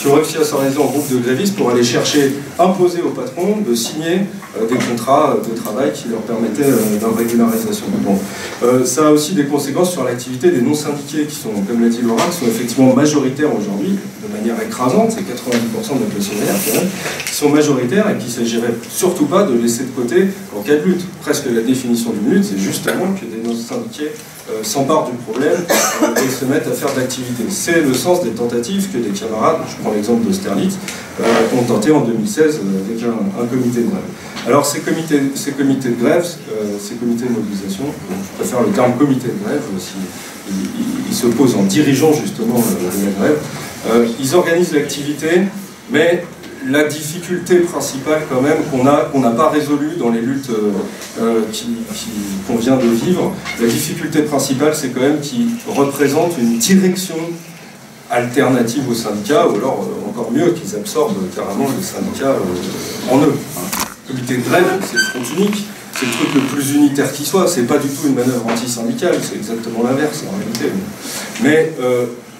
[0.00, 3.58] qui ont réussi à s'organiser en groupe de grévistes pour aller chercher, imposer au patron
[3.64, 4.22] de signer
[4.58, 7.86] euh, des contrats de travail qui leur permettaient euh, régularisation.
[8.02, 8.18] Bon.
[8.64, 12.02] Euh, ça a aussi des conséquences sur l'activité des non-syndiqués qui sont, comme l'a dit
[12.02, 16.84] Laura, qui sont effectivement majoritaires aujourd'hui, de manière écrasante, c'est 90% de classe ouvrière
[17.24, 20.74] qui sont majoritaires et qu'il ne s'agirait surtout pas de laisser de côté en cas
[20.74, 21.02] de lutte.
[21.22, 24.10] Presque la définition d'une lutte, c'est justement que des non-syndiqués
[24.48, 25.56] euh, s'emparent du problème
[26.02, 27.42] euh, et se mettent à faire d'activité.
[27.48, 30.78] C'est le sens des tentatives que des camarades, je prends l'exemple d'Austerlitz,
[31.20, 31.24] euh,
[31.58, 34.02] ont tenté en 2016 avec un, comité de grève.
[34.46, 38.92] Alors ces comités, ces comités de grève, ces comités de mobilisation, je préfère le terme
[38.96, 39.94] comité de grève, si
[41.10, 45.40] ils, se posent en dirigeant justement la grève, ils organisent l'activité,
[45.90, 46.24] mais
[46.70, 50.72] la difficulté principale quand même qu'on a qu'on n'a pas résolue dans les luttes euh,
[51.20, 51.40] euh,
[52.46, 57.16] qu'on vient de vivre, la difficulté principale c'est quand même qu'ils représentent une direction
[58.10, 62.36] alternative aux syndicats, ou alors euh, encore mieux qu'ils absorbent carrément les syndicats
[63.10, 63.34] en eux.
[64.08, 67.24] Le comité de grève, c'est le front unique, c'est le truc le plus unitaire qui
[67.24, 70.66] soit, c'est pas du tout une manœuvre anti-syndicale, c'est exactement l'inverse en réalité.
[71.42, 71.72] Mais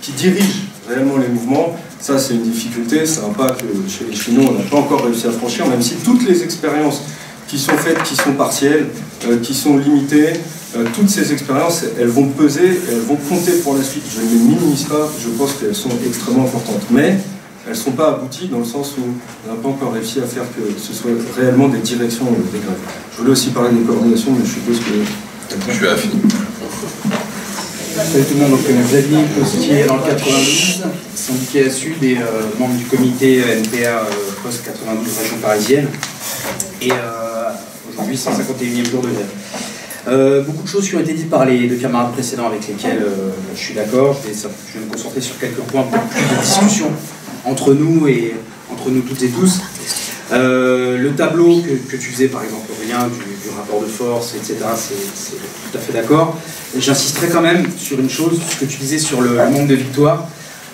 [0.01, 4.15] qui dirige réellement les mouvements, ça, c'est une difficulté, c'est un pas que chez les
[4.15, 7.03] Chinois, on n'a pas encore réussi à franchir, même si toutes les expériences
[7.49, 8.87] qui sont faites, qui sont partielles,
[9.29, 10.33] euh, qui sont limitées,
[10.77, 14.05] euh, toutes ces expériences, elles vont peser, elles vont compter pour la suite.
[14.15, 16.83] Je ne les minimise pas, je pense qu'elles sont extrêmement importantes.
[16.91, 17.19] Mais
[17.65, 19.03] elles ne sont pas abouties dans le sens où
[19.47, 22.77] on n'a pas encore réussi à faire que ce soit réellement des directions des grèves.
[23.13, 25.63] Je voulais aussi parler des coordinations, mais je suppose que...
[25.69, 26.21] Je suis affini.
[27.97, 32.17] Salut tout le monde, donc euh, Xavier Postier dans le 92, syndicat Sud et
[32.59, 34.05] membre du comité NPA euh,
[34.43, 35.89] Post 92 région parisienne.
[36.83, 36.95] Et euh,
[37.93, 40.45] aujourd'hui 151e jour de grève.
[40.47, 43.05] Beaucoup de choses qui ont été dites par les deux camarades précédents avec lesquels
[43.55, 44.17] je suis d'accord.
[44.23, 44.35] Je, vais-
[44.73, 46.91] je vais me concentrer sur quelques points peu plus de discussion
[47.45, 48.35] entre nous et
[48.73, 49.61] entre nous toutes et tous.
[50.33, 54.57] Euh, le tableau que, tu faisais par exemple Aurélien du, rapport de force, etc.
[54.75, 56.37] C'est tout à fait d'accord.
[56.77, 59.75] J'insisterai quand même sur une chose, ce que tu disais sur le, le nombre de
[59.75, 60.27] victoires.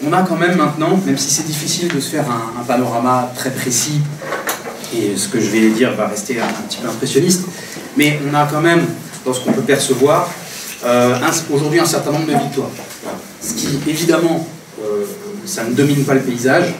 [0.05, 3.51] On a quand même maintenant, même si c'est difficile de se faire un, panorama très
[3.51, 4.01] précis,
[4.97, 7.43] et ce que je vais dire va rester un, petit peu impressionniste,
[7.97, 8.85] mais on a quand même,
[9.25, 10.29] dans ce qu'on peut percevoir,
[10.85, 11.15] euh,
[11.53, 12.71] aujourd'hui un certain nombre de victoires.
[13.41, 14.47] Ce qui, évidemment,
[14.83, 15.05] euh,
[15.45, 16.75] ça ne domine pas le paysage,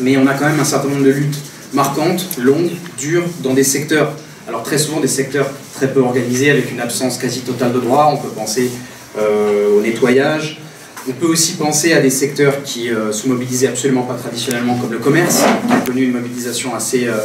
[0.00, 1.38] mais on a quand même un certain nombre de luttes
[1.72, 4.12] marquantes, longues, dures, dans des secteurs,
[4.48, 8.10] alors très souvent des secteurs très peu organisés, avec une absence quasi totale de droit.
[8.12, 8.70] On peut penser
[9.18, 10.60] euh, au nettoyage.
[11.08, 14.92] On peut aussi penser à des secteurs qui euh, sont mobilisés absolument pas traditionnellement, comme
[14.92, 17.16] le commerce, qui a connu une mobilisation assez, euh,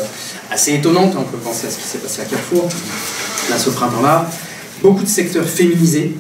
[0.51, 1.13] assez étonnante.
[1.17, 2.69] On peut penser à ce qui s'est passé à Carrefour,
[3.49, 4.29] là, ce printemps-là.
[4.82, 6.15] Beaucoup de secteurs féminisés.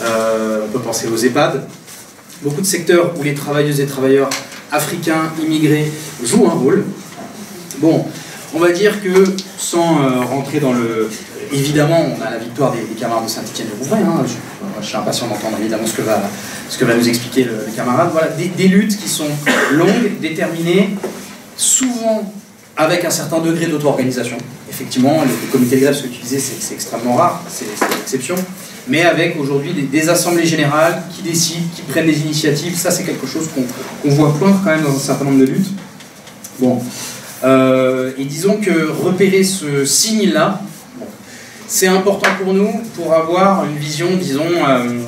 [0.00, 1.66] Euh, on peut penser aux EHPAD.
[2.42, 4.30] Beaucoup de secteurs où les travailleuses et travailleurs
[4.72, 5.90] africains, immigrés,
[6.22, 6.84] jouent un rôle.
[7.78, 8.06] Bon,
[8.54, 9.24] on va dire que
[9.58, 11.10] sans euh, rentrer dans le.
[11.52, 14.02] Évidemment, on a la victoire des, des camarades de Saint-Etienne de Rouvray.
[14.02, 14.24] hein.
[14.26, 16.20] Je, je suis impatient d'entendre évidemment ce que va,
[16.68, 18.08] ce que va nous expliquer le, le camarade.
[18.12, 19.28] Voilà, des, luttes qui sont
[19.72, 20.90] longues, déterminées,
[21.56, 22.32] souvent
[22.76, 24.36] avec un certain degré d'auto-organisation.
[24.68, 28.34] Effectivement, les, les comités de grève, ce que tu disais, c'est extrêmement rare, c'est l'exception.
[28.88, 33.26] Mais avec aujourd'hui des, assemblées générales qui décident, qui prennent des initiatives, ça c'est quelque
[33.26, 33.62] chose qu'on
[34.02, 35.70] qu'on voit poindre quand même dans un certain nombre de luttes.
[36.58, 36.82] Bon.
[37.44, 40.62] Euh, et disons que repérer ce signe-là,
[41.66, 45.00] c'est important pour nous pour avoir une vision, disons, euh,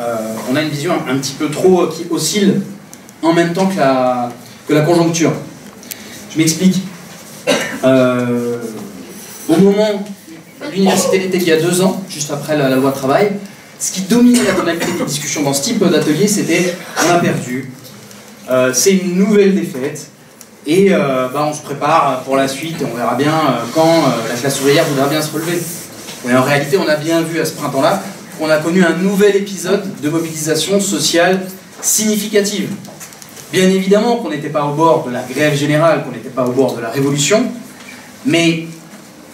[0.00, 0.16] euh,
[0.50, 2.60] on a une vision un, petit peu trop qui oscille
[3.22, 4.32] en même temps que la,
[4.66, 5.32] que la conjoncture.
[6.32, 6.82] Je m'explique.
[7.84, 10.04] Au moment
[10.72, 13.30] l'université d'été, il y a deux ans, juste après la, la loi travail,
[13.78, 16.74] ce qui dominait la tonalité des discussions dans ce type d'atelier, c'était
[17.06, 17.70] on a perdu,
[18.74, 20.10] c'est une nouvelle défaite,
[20.66, 24.28] et euh, bah, on se prépare pour la suite, on verra bien euh, quand euh,
[24.28, 25.58] la classe ouvrière voudra bien se relever.
[26.24, 28.02] Mais en réalité, on a bien vu à ce printemps-là
[28.38, 31.40] qu'on a connu un nouvel épisode de mobilisation sociale
[31.80, 32.70] significative.
[33.52, 36.52] Bien évidemment qu'on n'était pas au bord de la grève générale, qu'on n'était pas au
[36.52, 37.46] bord de la révolution,
[38.26, 38.66] mais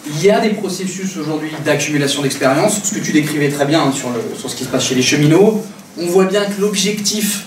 [0.07, 3.91] il y a des processus aujourd'hui d'accumulation d'expérience, ce que tu décrivais très bien hein,
[3.91, 5.63] sur, sur ce qui se passe chez les cheminots.
[5.99, 7.45] On voit bien que l'objectif,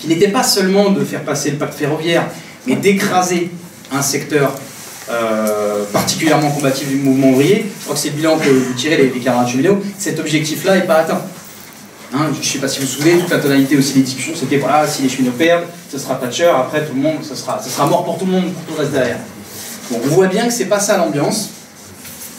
[0.00, 2.28] qui n'était pas seulement de faire passer le pacte ferroviaire,
[2.66, 3.50] mais d'écraser
[3.92, 4.54] un secteur
[5.10, 8.96] euh, particulièrement combatif du mouvement ouvrier, je crois que c'est le bilan que vous tirez
[8.96, 11.22] les, camarades cheminots, cet objectif-là n'est pas atteint.
[12.12, 14.34] Hein, je ne sais pas si vous vous souvenez, toute la tonalité aussi des discussions,
[14.38, 17.58] c'était voilà, si les cheminots perdent, ce sera Thatcher, après tout le monde, ce sera,
[17.62, 19.18] ce sera mort pour tout le monde, pour tout le reste derrière.
[19.90, 21.50] Bon, on voit bien que c'est pas ça l'ambiance,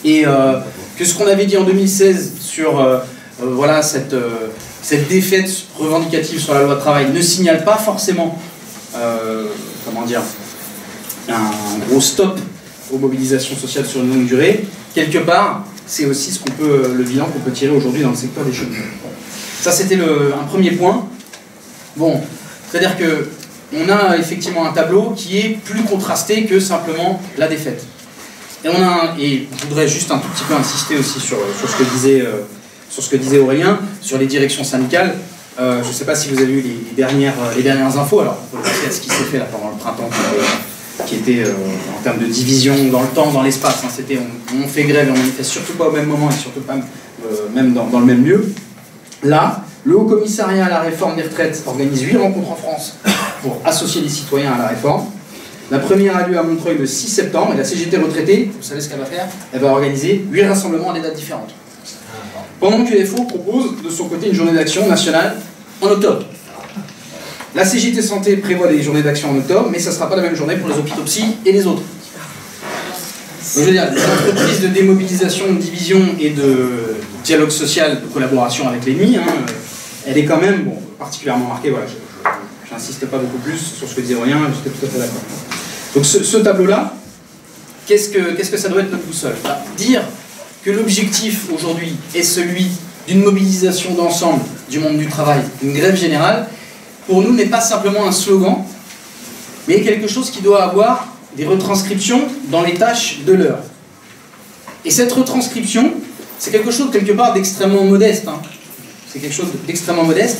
[0.06, 0.60] et euh,
[0.96, 3.00] que ce qu'on avait dit en 2016 sur euh,
[3.42, 4.16] voilà, cette,
[4.84, 8.38] cette défaite revendicative sur la loi de travail ne signale pas forcément,
[9.86, 10.22] comment dire,
[11.30, 12.40] un gros stop
[12.92, 14.66] aux mobilisations sociales sur une longue durée.
[14.94, 18.16] Quelque part, c'est aussi ce qu'on peut, le bilan qu'on peut tirer aujourd'hui dans le
[18.16, 18.84] secteur des cheminots.
[19.62, 21.08] Ça, c'était un premier point.
[21.96, 22.22] Bon,
[22.70, 23.28] c'est-à-dire que
[23.74, 27.86] on a effectivement un tableau qui est plus contrasté que simplement la défaite.
[28.64, 31.70] Et, on a et je voudrais juste un tout petit peu insister aussi sur, sur,
[31.70, 32.42] ce, que disait, euh,
[32.90, 35.16] sur ce que disait Aurélien, sur les directions syndicales.
[35.60, 37.98] Euh, je ne sais pas si vous avez eu les, les dernières, euh, les dernières
[37.98, 40.10] infos, alors à ce qui s'est fait pendant le printemps,
[41.06, 41.54] qui était, qui était, euh,
[41.98, 43.82] en termes de division dans le temps, dans l'espace.
[43.84, 43.90] hein.
[43.94, 44.20] C'était
[44.56, 47.48] on, fait grève et on manifeste surtout pas au même moment et surtout pas euh,
[47.54, 48.54] même dans, dans le même lieu.
[49.24, 52.96] Là, le Haut Commissariat à la réforme des retraites organise huit rencontres en France
[53.42, 55.08] pour associer les citoyens à la réforme.
[55.72, 58.80] La première a lieu à Montreuil le 6 septembre et la CGT retraitée, vous savez
[58.82, 59.28] ce qu'elle va faire?
[59.54, 61.54] Elle va organiser huit rassemblements à des dates différentes.
[62.60, 65.36] Pendant que l'FO propose de son côté une journée d'action nationale
[65.82, 66.26] en octobre.
[67.56, 70.22] La CGT Santé prévoit des journées d'action en octobre, mais ça ne sera pas la
[70.24, 71.82] même journée pour les hôpitaux psy et les autres.
[71.82, 71.88] Donc,
[73.56, 76.70] je veux dire, l'entreprise de démobilisation, de division et de
[77.24, 79.24] dialogue social, de collaboration avec l'ennemi, hein,
[80.06, 80.70] elle est quand même
[81.00, 81.72] particulièrement marquée.
[81.72, 85.00] Voilà, je- n'insiste pas beaucoup plus sur ce que disait Aurélien, j'étais tout à fait
[85.00, 85.22] d'accord.
[85.96, 86.94] Donc ce, tableau-là,
[87.88, 89.34] qu'est-ce que, qu'est-ce que ça doit être notre boussole?
[89.44, 90.04] Bah, Dire
[90.64, 92.68] que l'objectif aujourd'hui est celui
[93.08, 96.48] d'une mobilisation d'ensemble du monde du travail, une grève générale,
[97.08, 98.58] pour nous n'est pas simplement un slogan,
[99.68, 103.60] mais quelque chose qui doit avoir des retranscriptions dans les tâches de l'heure.
[104.86, 105.94] Et cette retranscription,
[106.38, 108.28] c'est quelque chose quelque part d'extrêmement modeste.
[108.28, 108.40] hein.
[109.12, 110.40] C'est quelque chose d'extrêmement modeste.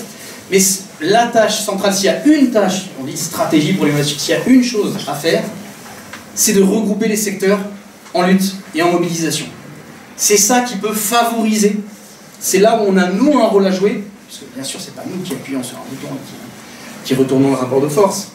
[0.52, 0.60] Mais
[1.02, 4.46] la tâche centrale, s'il y a une tâche, on dit stratégie l'innovation, s'il y a
[4.48, 5.44] une chose à faire,
[6.36, 7.60] c'est de regrouper les secteurs
[8.14, 9.46] en lutte et en mobilisation.
[10.20, 11.78] C'est ça qui peut favoriser.
[12.42, 14.04] C'est là où on a, nous, un rôle à jouer.
[14.28, 17.52] Parce que bien sûr, c'est pas nous qui appuyons sur un bouton et qui, retournons
[17.52, 18.28] le rapport de force.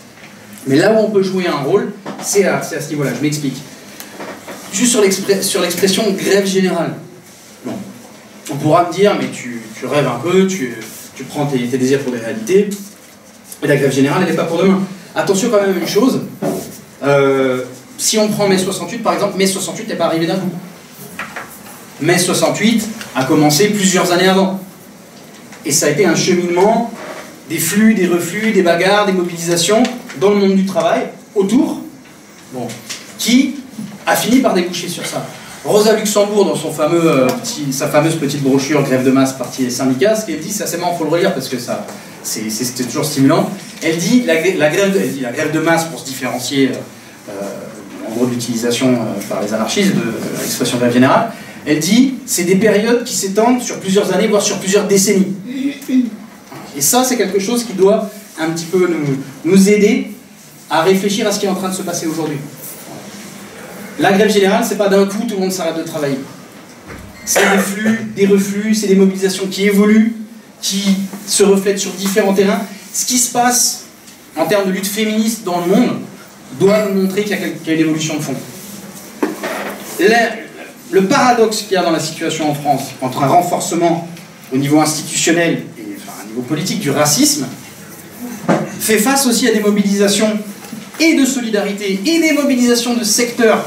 [0.67, 1.93] Mais là où on peut jouer un rôle,
[2.23, 3.11] c'est à, ce niveau-là.
[3.15, 3.57] Je m'explique.
[4.73, 4.93] Juste
[5.43, 6.95] sur l'expression grève générale.
[8.51, 10.75] On pourra me dire, mais tu, rêves un peu, tu,
[11.29, 12.71] prends tes, tes désirs pour des réalités.
[13.63, 14.81] Et la grève générale, elle n'est pas pour demain.
[15.15, 16.23] Attention quand même à une chose.
[17.03, 17.63] Euh,
[17.99, 20.51] si on prend mai 68, par exemple, mai 68 n'est pas arrivé d'un coup.
[22.01, 24.61] Mai 68 a commencé plusieurs années avant.
[25.65, 26.91] Et ça a été un cheminement
[27.49, 29.83] des flux, des reflux, des bagarres, des mobilisations
[30.21, 31.03] dans le monde du travail,
[31.35, 31.81] autour,
[32.53, 32.67] bon,
[33.19, 33.57] qui
[34.07, 35.27] a fini par déboucher sur ça.
[35.65, 39.65] Rosa Luxembourg, dans son fameux, euh, petit- sa fameuse petite brochure Grève de masse, parti
[39.65, 41.87] et syndicats, ce qu'elle dit, c'est assez marrant, il faut le relire parce que ça,
[42.23, 43.49] c'est, c'était toujours stimulant.
[43.83, 48.27] Elle dit la, grè- la grève, de, masse pour se différencier euh, euh, en gros
[48.27, 51.33] de l'utilisation euh, par les anarchistes de, de l'expression grève générale.
[51.67, 55.35] Elle dit c'est des périodes qui s'étendent sur plusieurs années, voire sur plusieurs décennies.
[56.77, 60.11] Et ça, c'est quelque chose qui doit un petit peu nous, nous aider
[60.69, 62.39] à réfléchir à ce qui est en train de se passer aujourd'hui.
[63.99, 66.19] La grève générale, c'est pas d'un coup tout le monde s'arrête de travailler.
[67.25, 70.17] C'est des flux, des reflux, c'est des mobilisations qui évoluent,
[70.61, 70.97] qui
[71.27, 72.61] se reflètent sur différents terrains.
[72.93, 73.85] Ce qui se passe
[74.37, 76.01] en termes de lutte féministe dans le monde
[76.59, 78.35] doit nous montrer qu'il y a, une évolution de fond.
[80.95, 84.07] Le paradoxe qu'il y a dans la situation en France entre un renforcement
[84.53, 87.49] au niveau institutionnel et au niveau politique du racisme
[88.79, 90.39] fait face aussi à des mobilisations
[91.01, 93.65] et de solidarité et des mobilisations de secteurs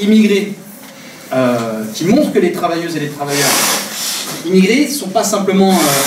[0.00, 0.54] immigrés
[1.34, 3.50] euh, qui montrent que les travailleuses et les travailleurs
[4.46, 6.02] immigrés ne sont pas simplement euh,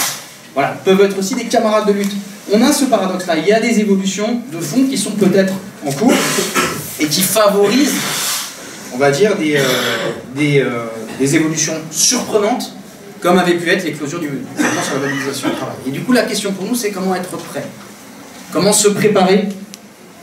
[0.56, 2.14] voilà, peuvent être aussi des camarades de lutte.
[2.52, 3.38] On a ce paradoxe-là.
[3.38, 5.54] Il y a des évolutions de fond qui sont peut-être
[5.86, 6.12] en cours
[7.00, 7.94] et qui favorisent,
[8.94, 9.64] on va dire, des, euh,
[10.64, 10.86] euh,
[11.36, 12.74] évolutions surprenantes,
[13.22, 15.76] comme avait pu être l'éclosion du mouvement sur la mobilisation du travail.
[15.88, 17.66] Et du coup, la question pour nous, c'est comment être prêt?
[18.54, 19.50] Comment se préparer?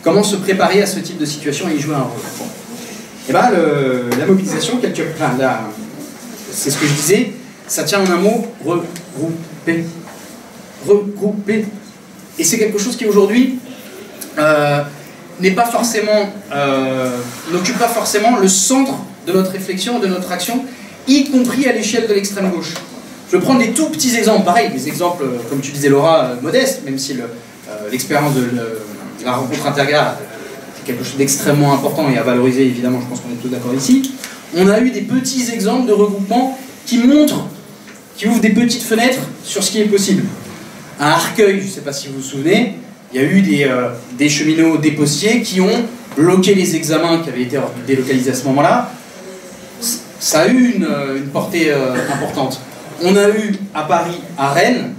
[0.02, 2.20] Comment se préparer à ce type de situation et y jouer un rôle?
[2.38, 2.46] Bon.
[3.28, 4.80] Et ben, le- la mobilisation,
[6.52, 7.32] c'est ce que je disais,
[7.66, 9.84] ça tient en un mot, regrouper.
[10.86, 11.66] Regrouper.
[12.38, 13.58] Et c'est quelque chose qui aujourd'hui
[14.38, 14.82] euh,
[15.40, 17.18] n'est pas forcément, euh,
[17.52, 18.94] n'occupe pas forcément le centre
[19.26, 20.64] de notre réflexion, de notre action,
[21.06, 22.74] y compris à l'échelle de l'extrême gauche.
[23.30, 26.24] Je vais prendre des tout petits exemples, pareil, des exemples, euh, comme tu disais Laura,
[26.24, 27.24] euh, modestes, même si le,
[27.90, 28.48] l'expérience de
[29.24, 30.16] la rencontre intergare
[30.78, 33.74] est quelque chose d'extrêmement important et à valoriser, évidemment, je pense qu'on est tous d'accord
[33.74, 34.12] ici.
[34.56, 37.46] On a eu des petits exemples de regroupements qui montrent,
[38.16, 40.24] qui ouvrent des petites fenêtres sur ce qui est possible.
[40.98, 42.76] À Arcueil, je ne sais pas si vous vous souvenez,
[43.12, 45.84] il y a eu des, euh, des cheminots, des postiers qui ont
[46.16, 48.90] bloqué les examens qui avaient été délocalisés à ce moment-là.
[50.18, 52.60] Ça a eu une, euh, une portée euh, importante.
[53.02, 54.94] On a eu à Paris, à Rennes,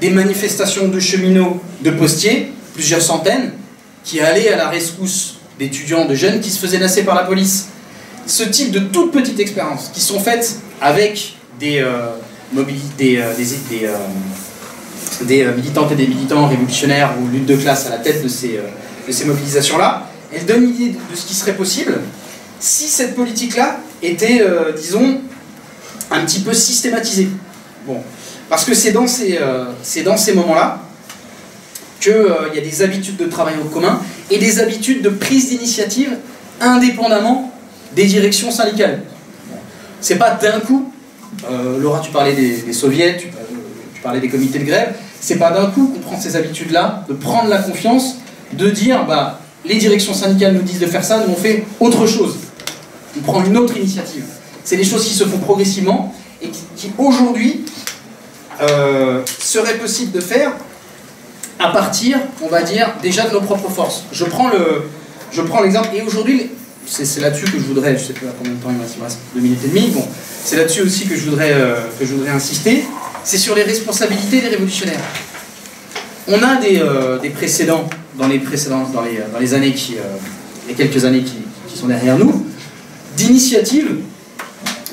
[0.00, 3.52] des manifestations de cheminots, de postiers, plusieurs centaines,
[4.02, 7.68] qui allaient à la rescousse d'étudiants, de jeunes qui se faisaient nasser par la police.
[8.26, 12.08] Ce type de toutes petites expériences qui sont faites avec des, euh,
[12.98, 13.22] des,
[13.68, 13.88] des,
[15.24, 18.28] des euh, militantes et des militants révolutionnaires ou lutte de classe à la tête de
[18.28, 18.62] ces, euh,
[19.06, 22.00] de ces mobilisations-là, elles donnent une idée de ce qui serait possible
[22.58, 25.20] si cette politique-là était, euh, disons,
[26.10, 27.28] un petit peu systématisée.
[27.86, 28.00] Bon.
[28.48, 30.82] Parce que c'est dans ces, euh, ces moments-là
[32.00, 32.12] qu'il
[32.54, 36.16] y a des habitudes de travail en commun et des habitudes de prise d'initiative
[36.60, 37.52] indépendamment
[37.94, 39.02] des directions syndicales.
[39.48, 39.56] Bon.
[40.00, 40.92] C'est pas d'un coup,
[41.50, 43.56] euh, Laura, tu parlais des, des soviets, euh,
[43.94, 47.14] tu parlais des comités de grève, c'est pas d'un coup qu'on prend ces habitudes-là, de
[47.14, 48.16] prendre la confiance,
[48.52, 52.06] de dire bah, les directions syndicales nous disent de faire ça, nous on fait autre
[52.06, 52.36] chose.
[53.16, 54.24] On prend une autre initiative.
[54.64, 56.12] C'est des choses qui se font progressivement
[56.42, 57.64] et qui, aujourd'hui
[58.62, 60.52] euh, seraient possibles de faire
[61.60, 64.02] à partir, on va dire, déjà de nos propres forces.
[64.10, 64.88] Je prends le,
[65.30, 66.50] je prends l'exemple, et aujourd'hui,
[66.84, 69.00] c'est là-dessus que je voudrais, je sais pas combien de temps il me reste, il
[69.00, 70.04] me reste deux minutes et demie, bon,
[70.44, 72.84] c'est là-dessus aussi que je voudrais, euh, que je voudrais insister,
[73.24, 75.00] c'est sur les responsabilités des révolutionnaires.
[76.28, 79.02] On a des, euh, précédents dans les précédents, dans
[79.40, 80.02] les, années qui, euh,
[80.68, 81.36] les quelques années qui,
[81.74, 82.46] sont derrière nous,
[83.16, 83.96] d'initiatives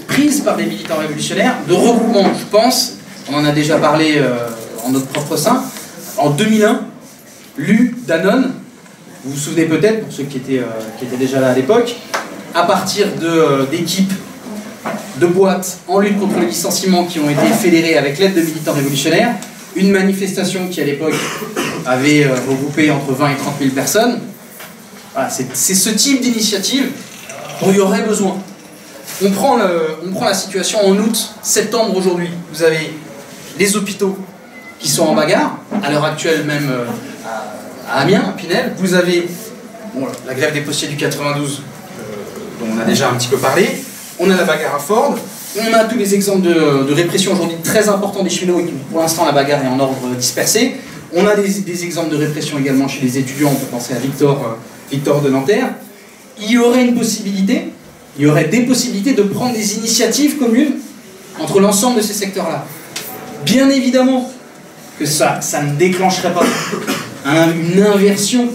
[0.08, 2.24] prise par des militants révolutionnaires, de regroupement.
[2.40, 2.94] Je pense,
[3.30, 4.48] on en a déjà parlé euh,
[4.86, 5.62] en notre propre sein,
[6.18, 6.86] en 2001,
[7.58, 8.54] l'U Danone,
[9.26, 10.62] vous vous souvenez peut-être, pour ceux qui étaient,
[10.98, 11.94] qui étaient déjà là à l'époque,
[12.56, 13.08] à partir
[13.70, 14.14] d'équipes
[15.18, 18.74] de boîtes en lutte contre le licenciement qui ont été fédérées avec l'aide de militants
[18.74, 19.36] révolutionnaires,
[19.76, 21.16] une manifestation qui à l'époque
[21.86, 24.20] avait euh, regroupé entre 20 et 30 000 personnes.
[25.54, 26.92] C'est ce type d'initiative
[27.62, 28.38] dont il y aurait besoin.
[29.22, 29.58] On prend,
[30.06, 32.30] on prend la situation en août, septembre aujourd'hui.
[32.54, 32.94] Vous avez
[33.58, 34.18] les hôpitaux
[34.80, 36.86] qui sont en bagarre, à l'heure actuelle même euh,
[37.88, 38.74] à, Amiens, à Pinel.
[38.78, 39.28] Vous avez
[40.26, 42.04] la grève des postiers du 92, euh,
[42.60, 43.70] dont on a déjà un petit peu parlé.
[44.20, 45.16] On a la bagarre à Ford.
[45.58, 49.26] On a tous les exemples de, répression aujourd'hui très importants des cheminots et pour l'instant
[49.26, 50.74] la bagarre est en ordre dispersé.
[51.16, 54.38] On a des, exemples de répression également chez les étudiants, on peut penser à Victor,
[54.44, 55.70] euh, Victor de Nanterre.
[56.40, 57.70] Il y aurait une possibilité,
[58.18, 60.74] il y aurait des possibilités de prendre des initiatives communes
[61.40, 62.66] entre l'ensemble de ces secteurs-là.
[63.46, 64.30] Bien évidemment
[65.00, 66.46] que ça, ça ne déclencherait pas
[67.26, 68.50] une inversion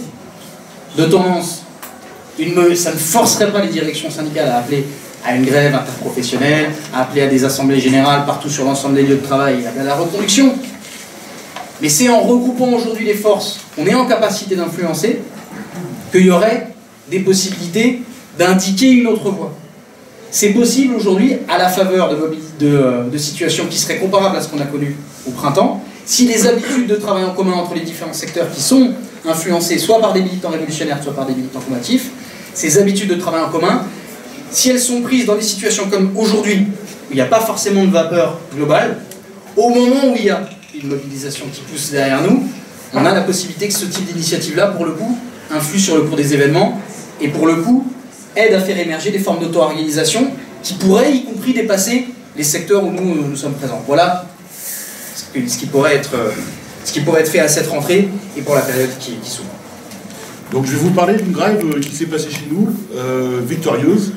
[0.97, 1.63] de tendance.
[2.75, 4.85] Ça ne forcerait pas les directions syndicales à appeler
[5.25, 9.15] à une grève interprofessionnelle, à appeler à des assemblées générales partout sur l'ensemble des lieux
[9.15, 10.53] de travail, à la reconduction.
[11.81, 15.21] Mais c'est en regroupant aujourd'hui les forces qu'on est en capacité d'influencer
[16.11, 16.67] qu'il y aurait
[17.09, 18.01] des possibilités
[18.37, 19.53] d'indiquer une autre voie.
[20.31, 22.09] C'est possible aujourd'hui à la faveur
[22.59, 24.95] de, de, situations qui seraient comparables à ce qu'on a connu
[25.27, 28.91] au printemps, si les habitudes de travail en commun entre les différents secteurs qui sont
[29.25, 32.09] influencées soit par des militants révolutionnaires, soit par des militants combatifs,
[32.53, 33.85] ces habitudes de travail en commun
[34.55, 36.67] si elles sont prises dans des situations comme aujourd'hui,
[37.09, 38.99] où il n'y a pas forcément de vapeur globale,
[39.57, 42.47] au moment où il y a une mobilisation qui pousse derrière nous,
[42.93, 45.17] on a la possibilité que ce type d'initiative-là, pour le coup,
[45.51, 46.79] influe sur le cours des événements
[47.19, 47.85] et pour le coup,
[48.35, 50.31] aide à faire émerger des formes d'auto-organisation
[50.63, 53.83] qui pourraient, y compris, dépasser les secteurs où nous, nous sommes présents.
[53.85, 54.25] Voilà
[55.33, 56.11] ce qui, pourrait être,
[56.85, 59.49] ce qui pourrait être fait à cette rentrée et pour la période qui, s'ouvre.
[60.53, 64.13] Donc je vais vous parler d'une grève qui s'est passée chez nous, euh, victorieuse,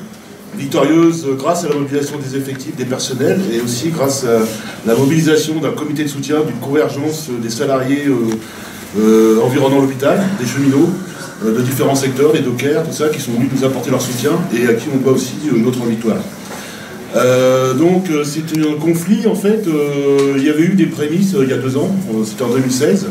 [0.59, 4.39] victorieuse grâce à la mobilisation des effectifs, des personnels, et aussi grâce à
[4.85, 10.45] la mobilisation d'un comité de soutien, d'une convergence des salariés euh, euh, environnant l'hôpital, des
[10.45, 10.89] cheminots,
[11.45, 14.31] euh, de différents secteurs, des dockers, tout ça, qui sont venus nous apporter leur soutien
[14.53, 16.17] et à qui on doit aussi notre victoire.
[17.77, 19.65] donc c'était un conflit, en fait,
[20.35, 21.89] il y avait eu des prémices il y a deux ans,
[22.25, 23.07] c'était en 2016,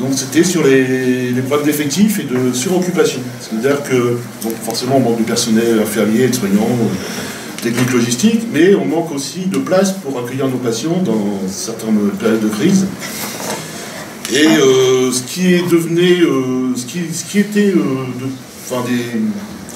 [0.00, 3.20] donc c'était sur les, problèmes d'effectifs et de suroccupation.
[3.40, 8.74] C'est-à-dire que donc forcément on manque de personnel infirmier, de soignants, euh, techniques logistiques, mais
[8.74, 12.86] on manque aussi de place pour accueillir nos patients dans certaines périodes de crise.
[14.32, 19.04] Et euh, ce qui est devenu, euh, ce, qui, était des,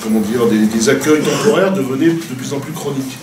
[0.02, 3.18] comment dire, des accueils temporaires devenait de plus en plus chroniques.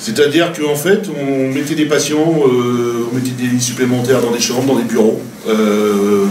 [0.00, 4.40] C'est-à-dire qu'en fait, on mettait des patients, euh, on mettait des lits supplémentaires dans des
[4.40, 6.26] chambres, dans des bureaux, euh,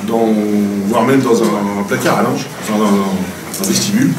[0.88, 4.12] voire même dans un, placard à linge, enfin dans un, vestibule.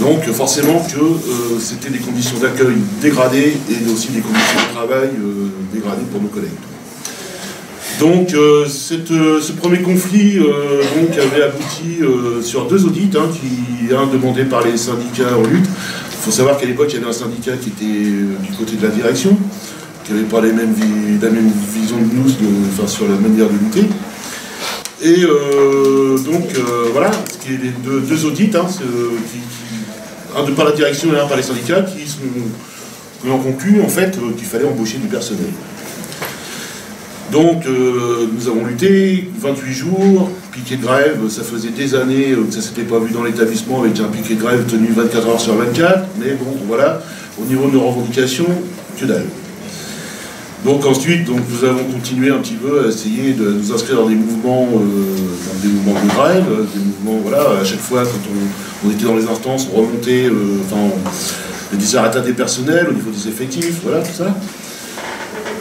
[0.00, 5.10] Donc forcément que euh, c'était des conditions d'accueil dégradées et aussi des conditions de travail
[5.72, 6.50] dégradées pour nos collègues.
[8.02, 12.00] Donc ce premier conflit avait abouti
[12.42, 15.68] sur deux audits, hein, qui, un demandé par les syndicats en lutte
[16.22, 18.76] il faut savoir qu'à l'époque, il y avait un syndicat qui était euh, du côté
[18.76, 19.36] de la direction,
[20.04, 20.72] qui n'avait pas les mêmes
[21.20, 22.30] la même vision que nous
[22.68, 23.88] enfin, sur la manière de lutter.
[25.02, 28.66] Et euh, donc, euh, voilà, ce qui est les deux, audits, hein,
[30.36, 32.20] un de par la direction et un par les syndicats, qui, sont,
[33.28, 35.50] ont conclu en fait qu'il fallait embaucher du personnel.
[37.30, 42.50] Donc euh, nous avons lutté 28 jours, piquet de grève, ça faisait des années que
[42.50, 45.40] ça ne s'était pas vu dans l'établissement avec un piquet de grève tenu 24 heures
[45.40, 47.00] sur 24, mais bon voilà,
[47.40, 48.48] au niveau de nos revendications,
[48.98, 49.24] que dalle.
[50.64, 54.08] Donc ensuite, donc, nous avons continué un petit peu à essayer de nous inscrire dans
[54.08, 58.90] des mouvements, euh, des mouvements de grève, des mouvements, voilà, à chaque fois quand on,
[58.90, 60.76] était dans les instances, on remontait, euh, enfin,
[61.72, 64.36] on, disait des personnels au niveau des effectifs, voilà, tout ça.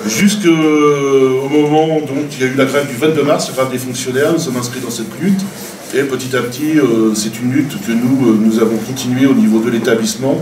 [0.08, 0.50] Jusqu'au
[1.50, 4.34] moment où il y a eu la grève du 22 mars, la grève des fonctionnaires,
[4.34, 5.42] nous sommes inscrits dans cette lutte.
[5.94, 9.34] Et petit à petit, euh, c'est une lutte que nous, euh, nous avons continué au
[9.34, 10.42] niveau de l'établissement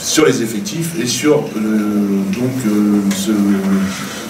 [0.00, 2.50] sur les effectifs et sur euh, donc,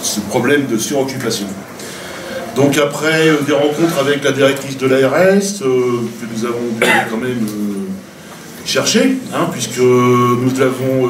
[0.01, 1.47] ce, problème de suroccupation.
[2.57, 7.47] Donc après des rencontres avec la directrice de l'ARS, que nous avons dû quand même
[8.65, 11.09] cherché, hein, puisque nous l'avons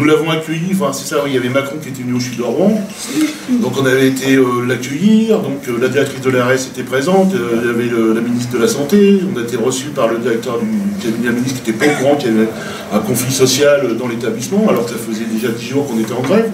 [0.00, 2.38] nous l'avons accueilli, enfin c'est ça, il y avait Macron qui était venu au sud
[2.38, 7.70] de donc on avait été l'accueillir, donc la directrice de l'ARS était présente, il y
[7.70, 10.66] avait la ministre de la Santé, on a été reçu par le directeur du
[11.04, 12.48] cabinet ministre qui n'était pas au courant qu'il y avait
[12.92, 16.22] un conflit social dans l'établissement, alors que ça faisait déjà dix jours qu'on était en
[16.22, 16.50] grève.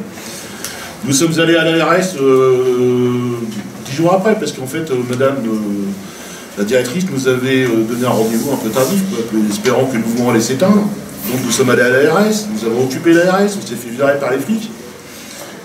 [1.04, 2.16] Nous sommes allés à l'ARS
[3.86, 5.36] dix jours après, parce qu'en fait, madame
[6.58, 9.00] la directrice nous avait euh, donné un rendez-vous un peu tardif,
[9.50, 10.88] espérant que le mouvement allait s'éteindre.
[11.30, 14.30] Donc nous sommes allés à l'ARS, nous avons occupé l'ARS, on s'est fait virer par
[14.30, 14.70] les flics.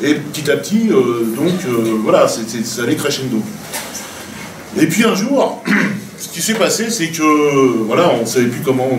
[0.04, 3.38] Et petit à petit, euh, donc euh, voilà, ça allait crescendo.
[4.80, 5.64] Et puis un jour,
[6.18, 8.90] ce qui s'est passé, c'est que voilà, on ne savait plus comment,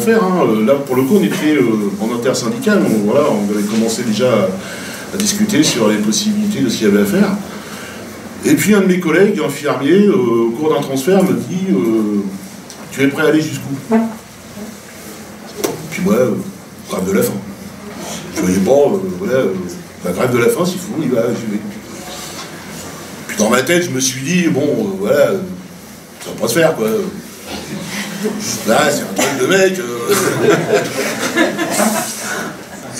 [0.00, 0.24] faire.
[0.24, 0.64] Hein.
[0.66, 1.58] Là, pour le coup, on était
[2.00, 6.68] en intersyndical, on, voilà, on avait commencé déjà à, à discuter sur les possibilités de
[6.68, 7.30] ce qu'il y avait à faire.
[8.46, 12.22] Et puis un de mes collègues, infirmier, euh, au cours d'un transfert, me dit euh,
[12.92, 13.74] Tu es prêt à aller jusqu'où?
[16.04, 16.30] Moi, euh,
[16.90, 17.32] grève de la faim.
[18.36, 19.44] Je voyais bon, voilà,
[20.04, 21.60] la grève de la faim, s'il faut, il va, je vais.
[23.26, 26.74] Puis dans ma tête, je me suis dit Bon, voilà, ça va pas se faire,
[26.74, 26.88] quoi.
[28.68, 29.80] Là, c'est un truc de mec.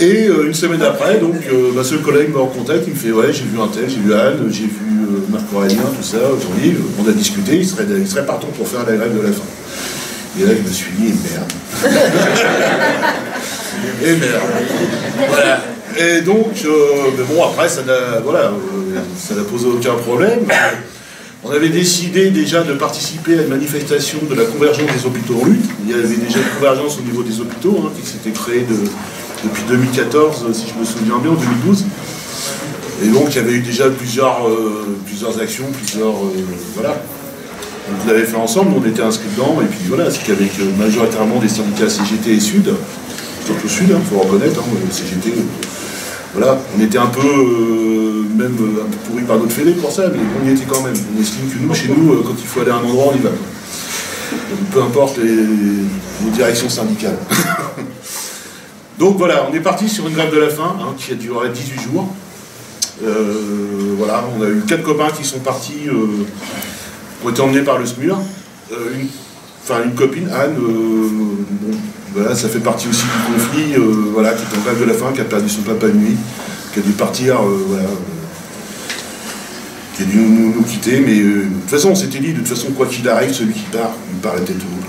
[0.00, 1.34] Et une semaine après, donc,
[1.74, 4.14] ma seule collègue me recontacte, il me fait Ouais, j'ai vu un tel, j'ai vu
[4.14, 4.94] Anne, j'ai vu
[5.30, 8.84] Marc Aurélien, tout ça, aujourd'hui, on a discuté, il serait, il serait partant pour faire
[8.86, 9.42] la grève de la faim.
[10.38, 11.52] Et là, je me suis dit, merde.
[14.04, 14.42] et merde.
[15.28, 15.60] Voilà.
[15.96, 20.40] Et donc, euh, mais bon, après, ça n'a voilà, euh, posé aucun problème.
[21.44, 25.46] On avait décidé déjà de participer à une manifestation de la convergence des hôpitaux en
[25.46, 25.66] lutte.
[25.84, 28.66] Il y avait déjà une convergence au niveau des hôpitaux hein, qui s'était créée
[29.44, 31.84] depuis 2014, si je me souviens bien, en 2012.
[33.04, 36.14] Et donc il y avait eu déjà plusieurs, euh, plusieurs actions, plusieurs.
[36.74, 37.02] Voilà.
[37.88, 41.38] On l'avait fait ensemble, on était inscrits dedans, et puis voilà, c'est qu'avec euh, majoritairement
[41.38, 42.72] des syndicats CGT et Sud,
[43.44, 45.34] surtout Sud, il hein, faut reconnaître, hein, le CGT,
[46.34, 50.18] voilà, on était un peu, même un peu pourri par notre fédé pour ça, mais
[50.42, 50.94] on y était quand même.
[51.16, 53.20] On estime que nous, chez nous, quand il faut aller à un endroit, on y
[53.20, 53.30] va.
[54.72, 57.18] Peu importe les, directions syndicales.
[58.98, 61.50] Donc voilà, on est parti sur une grève de la faim hein, qui a duré
[61.50, 62.08] 18 jours.
[63.04, 66.24] Euh, voilà, on a eu quatre copains qui sont partis, euh,
[67.24, 68.18] ont été emmenés par le SMUR.
[68.72, 68.76] Euh,
[69.62, 70.56] enfin, une copine, Anne,
[72.14, 73.74] voilà, ça fait partie aussi du conflit,
[74.12, 76.16] voilà, qui est en grève de la faim, qui a perdu son papa nuit,
[76.72, 77.88] qui a dû partir, voilà,
[79.96, 82.72] qui a dû nous, quitter, mais de toute façon, on s'était dit, de toute façon,
[82.72, 84.86] quoi qu'il arrive, celui qui part, il part la tête haute.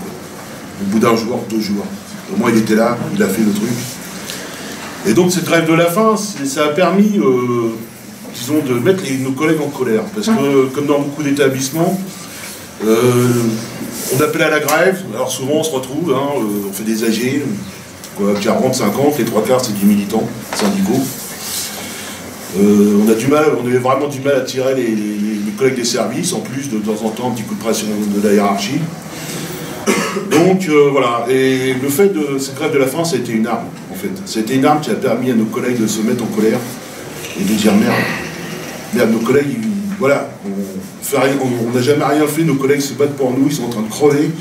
[0.82, 1.86] Au bout d'un jour, deux jours.
[2.34, 3.70] Au moins, il était là, il a fait le truc.
[5.08, 7.20] Et donc, cette grève de la faim, ça a permis
[8.36, 10.04] disons, de mettre nos collègues en colère.
[10.14, 12.00] Parce que, comme dans beaucoup d'établissements,
[12.84, 12.98] euh,
[14.14, 17.04] on appelle à la grève, alors souvent on se retrouve, hein, euh, on fait des
[17.04, 17.42] AG,
[18.18, 20.24] quoi, 40, 50, les trois quarts c'est du militant
[20.54, 21.02] syndicaux.
[22.60, 24.96] Euh, on a du mal, on avait vraiment du mal à tirer les,
[25.58, 27.88] collègues des services, en plus de, de temps en temps un petit coup de pression
[27.88, 28.82] de la hiérarchie.
[30.30, 33.48] Donc voilà, et le fait de cette grève de la faim, ça a été une
[33.48, 34.12] arme, en fait.
[34.26, 36.60] C'était une arme qui a permis à nos collègues de se mettre en colère
[37.40, 37.94] et de dire merde,
[39.06, 39.58] nos collègues,
[40.00, 43.70] voilà, on n'a jamais rien fait, nos collègues se battent pour nous, ils sont en
[43.70, 44.32] train de crever,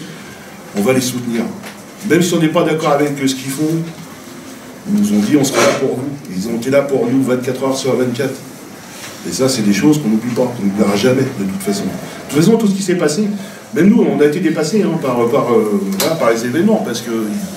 [0.76, 1.42] on va les soutenir.
[2.09, 3.82] Même si on n'est pas d'accord avec ce qu'ils font,
[4.88, 6.09] ils nous ont dit on sera là pour vous.
[6.36, 8.30] Ils ont été là pour nous 24 heures sur 24.
[9.26, 11.84] Et ça, c'est des choses qu'on n'oublie pas, qu'on n'oubliera jamais, de toute façon.
[11.84, 13.26] De toute façon, tout ce qui s'est passé,
[13.74, 17.12] même nous, on a été dépassés hein, euh, par, les événements, parce qu'il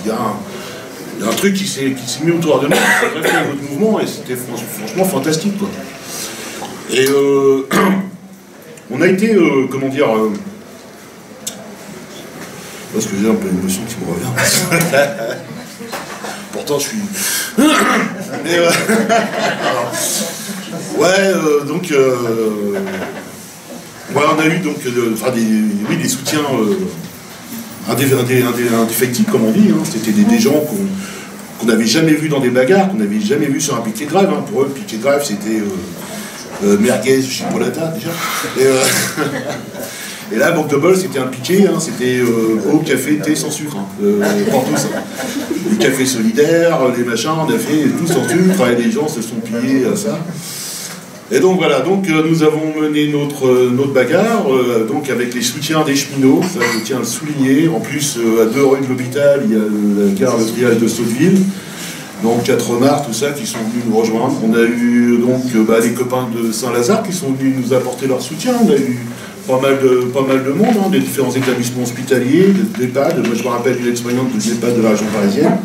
[0.06, 1.94] y, y, a un truc qui s'est
[2.24, 5.58] mis autour de nous, qui a fait notre mouvement, et c'était franchement fantastique.
[5.58, 5.68] Quoi.
[6.90, 7.68] Et euh,
[8.92, 10.32] on a été, euh, comment dire, euh,
[12.94, 14.28] parce que j'ai un peu d'émotion qui me revient.
[16.54, 17.00] Pourtant, je suis.
[18.44, 18.60] Mais,
[20.98, 21.34] ouais,
[21.68, 21.94] donc.
[24.16, 24.90] Ouais, on a eu donc des,
[25.90, 26.40] oui, des soutiens
[27.90, 29.70] indéfectibles, comme on dit.
[29.70, 29.84] Hein.
[29.84, 30.64] C'était des, gens
[31.60, 34.12] qu'on n'avait jamais vus dans des bagarres, qu'on n'avait jamais vus sur un piquet de
[34.12, 34.30] grève.
[34.32, 34.46] Hein.
[34.50, 35.62] Pour eux, le piquet de grève, c'était
[36.64, 38.10] euh, merguez chipolata déjà.
[38.60, 38.82] Et, euh,
[40.34, 44.26] et là, bol, c'était un piqué, hein, c'était euh, eau, café, thé sans sucre, hein,
[44.50, 44.86] pour tous.
[44.86, 45.02] Hein.
[45.72, 49.22] Les cafés solidaires, les machins, on a fait tout sans sucre, et les gens se
[49.22, 50.20] sont pillés à ça.
[51.30, 54.46] Et donc voilà, donc nous avons mené notre, notre bagarre,
[54.88, 57.68] donc avec les soutiens des cheminots, ça je tiens à souligner.
[57.68, 60.88] En plus, à deux rues de l'hôpital, il y a la gare de triage de
[60.88, 61.42] Sauteville
[62.24, 64.34] donc quatre renards, tout ça, qui sont venus nous rejoindre.
[64.44, 68.22] On a eu donc bah, les copains de Saint-Lazare qui sont venus nous apporter leur
[68.22, 68.54] soutien.
[68.64, 69.00] On a eu
[69.48, 73.26] pas mal de, pas mal de monde, hein, des différents établissements hospitaliers, d'EHPAD.
[73.26, 75.58] Moi, je me rappelle d'une expérience de l'EHPAD de la région parisienne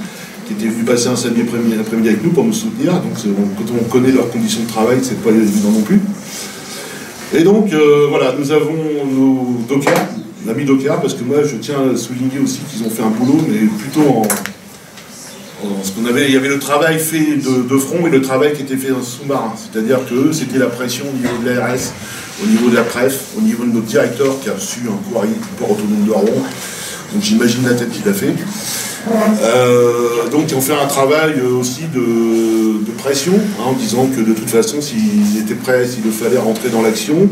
[0.47, 2.93] qui était venu passer un samedi après-midi avec nous pour me soutenir.
[2.95, 6.01] Donc, quand on connaît leurs conditions de travail, c'est pas évident non plus.
[7.35, 8.75] Et donc, euh, voilà, nous avons
[9.11, 10.07] nos dockers,
[10.47, 13.39] l'ami docker, parce que moi, je tiens à souligner aussi qu'ils ont fait un boulot,
[13.49, 14.23] mais plutôt en,
[16.09, 18.93] avait, il y avait le travail fait de, front et le travail qui était fait
[18.93, 19.55] en sous-marin.
[19.57, 21.93] C'est-à-dire que c'était la pression au niveau de l'ARS,
[22.43, 25.35] au niveau de la PREF, au niveau de notre directeur qui a reçu un courrier
[25.35, 26.45] du port autonome de Rouen.
[27.13, 28.35] Donc j'imagine la tête qu'il a fait.
[29.43, 34.33] Euh, donc ils ont fait un travail aussi de, pression, hein, en disant que de
[34.33, 37.29] toute façon, s'ils étaient prêts, s'il fallait rentrer dans l'action,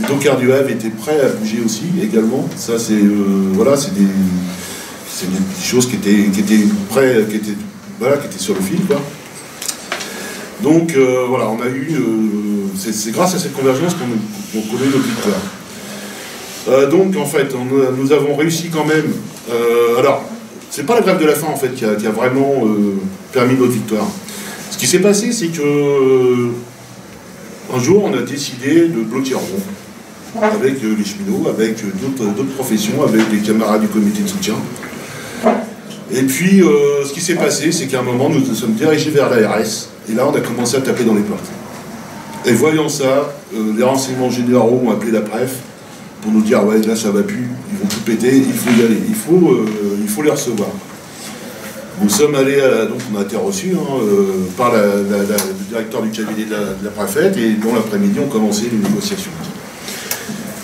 [0.00, 2.48] les dockers du Havre étaient prêts à bouger aussi également.
[2.56, 4.06] Ça, c'est euh, voilà, c'est des,
[5.24, 6.42] des, choses qui étaient, qui
[6.90, 7.56] prêts, qui étaient,
[7.98, 8.80] voilà, qui sur le fil.
[8.86, 9.00] Quoi.
[10.62, 11.96] Donc euh, voilà, on a eu.
[12.76, 16.90] c'est grâce à cette convergence qu'on qu connaît nos victoires.
[16.90, 17.54] donc en fait,
[17.98, 19.12] nous avons réussi quand même.
[19.98, 20.24] alors,
[20.76, 22.96] c'est pas la grève de la faim en fait qui a, vraiment euh,
[23.32, 24.06] permis notre victoire.
[24.70, 26.50] Ce qui s'est passé, c'est que euh,
[27.74, 31.76] un jour, on a décidé de bloquer Rouen avec euh, les cheminots, avec
[32.36, 34.56] d'autres professions, avec les camarades du comité de soutien.
[36.12, 36.62] Et puis,
[37.04, 40.14] ce qui s'est passé, c'est qu'à un moment, nous nous sommes dirigés vers l'ARS, et
[40.14, 41.50] là, on a commencé à taper dans les portes.
[42.44, 45.56] Et voyant ça, les renseignements généraux ont appelé la PREF
[46.22, 48.84] pour nous dire ouais là ça va plus, ils vont tout péter, il faut y
[48.84, 49.66] aller, il faut,
[50.00, 50.68] il faut les recevoir.
[52.02, 55.06] Nous sommes allés, à donc on a été reçus hein, euh, par le
[55.68, 59.30] directeur du cabinet de la, préfète et dans l'après-midi on commençait les négociations.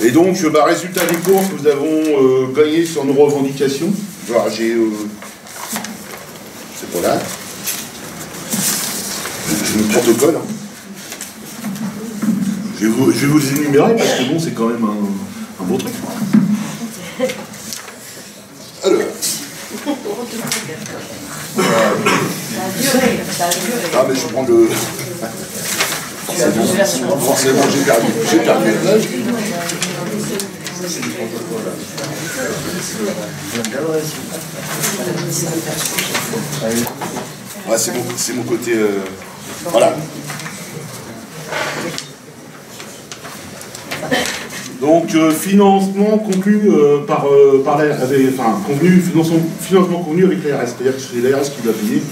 [0.05, 3.93] Et donc, bah, résultat des courses, nous avons euh, gagné sur nos revendications.
[4.55, 4.77] J'ai.
[6.93, 7.19] C'est pas là.
[9.65, 10.37] J'ai le protocole.
[10.37, 10.47] Hein.
[12.79, 15.79] Je, vais vous, je, vais vous, énumérer parce que bon, c'est quand même un, un
[15.79, 15.95] truc.
[18.85, 19.01] Alors.
[23.95, 24.69] Ah mais je prends le...
[27.21, 29.09] Forcément j'ai perdu, j'ai perdu l'âge.
[37.71, 38.03] Ah, c'est mon,
[38.37, 38.75] mon, côté...
[38.75, 39.01] Euh,
[39.71, 39.97] voilà.
[44.81, 50.45] Donc euh, financement conclu euh, par, euh, par la, enfin convenu, financement, financement convenu avec
[50.45, 52.03] l'ARS, c'est-à-dire que c'est l'ARS qui va payer.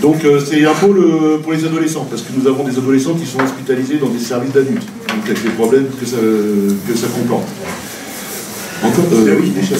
[0.00, 3.40] Donc c'est un pôle pour les adolescents, parce que nous avons des adolescents qui sont
[3.40, 7.48] hospitalisés dans des services d'adultes, donc avec les problèmes que ça, que ça comporte.
[8.84, 9.76] Encore euh, oui, déjà,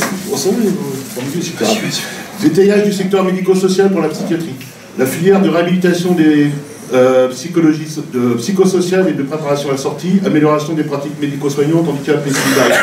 [2.43, 4.55] Détaillage du secteur médico-social pour la psychiatrie.
[4.99, 6.51] La filière de réhabilitation des
[6.93, 12.31] euh, de psychosociale et de préparation à la sortie, amélioration des pratiques médico-soignantes, handicap et
[12.31, 12.79] solidarité.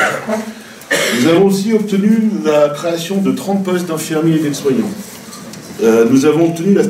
[1.21, 4.91] Nous avons aussi obtenu la création de 30 postes d'infirmiers et d'aides-soignants.
[5.83, 6.83] Euh, nous avons obtenu la,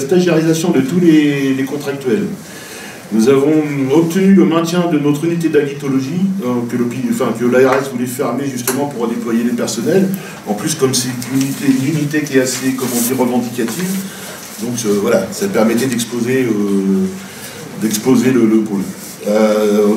[0.00, 2.26] stagiarisation de tous les, contractuels.
[3.14, 3.62] Nous avons
[3.94, 9.44] obtenu le maintien de notre unité d'agitologie, euh, que, l'ARS voulait fermer justement pour déployer
[9.44, 10.08] les personnels.
[10.46, 13.84] En plus, comme c'est une unité, qui est assez, comment dire, revendicative,
[14.62, 17.06] donc euh, voilà, ça permettait d'exposer euh,
[17.82, 18.80] le, pôle.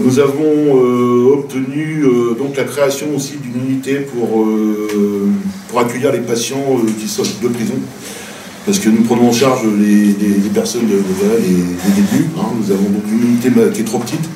[0.03, 0.73] Nous avons
[1.33, 2.03] obtenu
[2.37, 4.45] donc la création aussi d'une unité pour,
[5.69, 7.75] pour accueillir les patients qui sortent de prison,
[8.65, 10.13] parce que nous prenons en charge les,
[10.53, 12.29] personnes de, les, débuts.
[12.57, 14.27] Nous avons donc une unité qui est trop petite,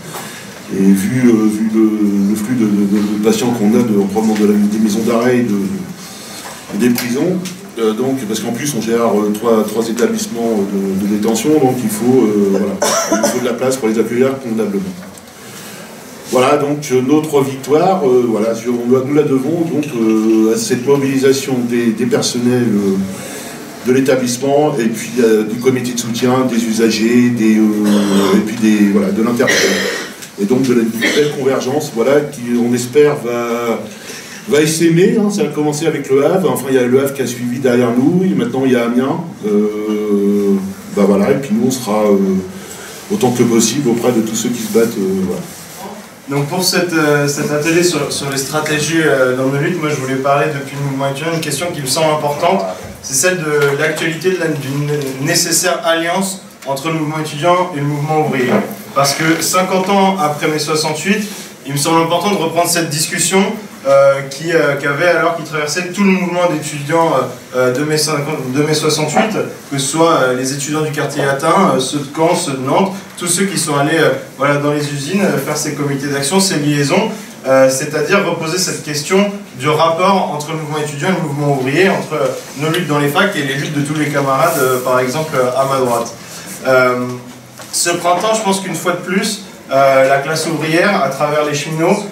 [0.78, 5.02] et vu, vu le, flux de, patients qu'on a de, en provenant de des maisons
[5.08, 7.40] d'arrêt et des prisons,
[7.80, 10.60] euh, donc, parce qu'en plus on gère euh, trois, établissements
[11.02, 12.66] de, détention, donc il faut, euh, voilà,
[13.24, 14.84] il faut de la place pour les accueillir convenablement.
[16.32, 19.86] Voilà donc notre victoire, voilà, nous la devons donc
[20.54, 22.68] à cette mobilisation des, personnels
[23.88, 25.12] de l'établissement et puis
[25.50, 29.58] du comité de soutien, des usagers, des, et puis des, voilà, de l'interprète.
[30.42, 33.80] Et donc de la belle convergence, voilà, qui on espère va
[34.50, 37.14] va s'aimer, hein, ça a commencé avec le Havre, enfin il y a le Havre
[37.14, 39.24] qui a suivi derrière nous, et maintenant il y a Amiens.
[39.46, 40.56] Euh,
[40.96, 42.18] bah voilà, et puis nous on sera euh,
[43.14, 44.98] autant que possible auprès de tous ceux qui se battent.
[44.98, 46.94] Euh, Donc pour cette,
[47.28, 48.00] cet atelier sur,
[48.32, 49.04] les stratégies
[49.38, 51.88] dans nos luttes, moi je voulais parler depuis le mouvement étudiant une question qui me
[51.88, 52.64] semble importante,
[53.02, 54.32] c'est celle de l'actualité
[54.62, 58.52] d'une nécessaire alliance entre le mouvement étudiant et le mouvement ouvrier.
[58.96, 61.28] Parce que 50 ans après mai 68,
[61.66, 63.44] il me semble important de reprendre cette discussion
[63.88, 67.14] euh, qui, euh, avait alors qui traversait tout le mouvement d'étudiants
[67.56, 69.38] euh, de, mai 68,
[69.72, 73.28] que ce soit les étudiants du quartier latin, ceux de Caen, ceux de Nantes, tous
[73.28, 74.00] ceux qui sont allés
[74.38, 77.10] voilà, dans les usines faire ces comités d'action, ces liaisons.
[77.46, 82.18] C'est-à-dire reposer cette question du rapport entre le mouvement étudiant et le mouvement ouvrier, entre
[82.58, 85.66] nos luttes dans les facs et les luttes de tous les camarades, par exemple, à
[85.66, 86.14] ma droite.
[87.72, 92.04] ce printemps, je pense qu'une fois de plus, la classe ouvrière, à travers les cheminots,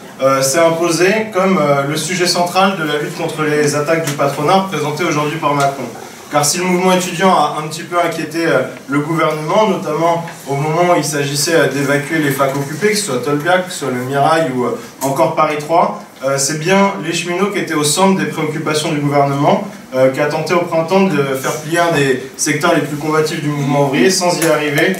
[0.41, 5.03] s'est imposée comme le sujet central de la lutte contre les attaques du patronat présentées
[5.03, 5.84] aujourd'hui par Macron.
[6.30, 10.55] Car si le mouvement étudiant a un petit peu inquiété euh, le gouvernement, notamment au
[10.55, 13.80] moment où il s'agissait euh, d'évacuer les facs occupés, que ce soit Tolbiac, que ce
[13.80, 16.03] soit le Mirail ou euh, encore Paris 3,
[16.38, 19.67] c'est bien les cheminots qui étaient au centre des préoccupations du gouvernement,
[20.15, 23.49] qui a tenté au printemps de faire plier un des secteurs les plus combatifs du
[23.49, 24.95] mouvement ouvrier sans y arriver,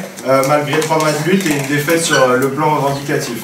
[0.47, 3.38] malgré trois mois de lutte et une défaite sur le plan revendicatif.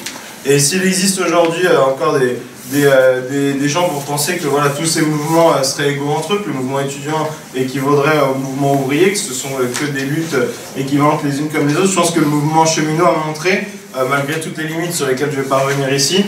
[0.46, 2.38] Et s'il existe aujourd'hui encore des,
[2.72, 6.34] euh, des, des, gens pour penser que voilà, tous ces mouvements euh, seraient égaux entre
[6.34, 10.04] eux, que le mouvement étudiant équivaudrait au mouvement ouvrier, que ce sont euh, que des
[10.04, 10.36] luttes
[10.76, 11.90] équivalentes les unes comme les autres.
[11.90, 13.66] Je pense que le mouvement cheminot a montré,
[14.08, 16.24] malgré toutes les limites sur lesquelles je vais parvenir ici,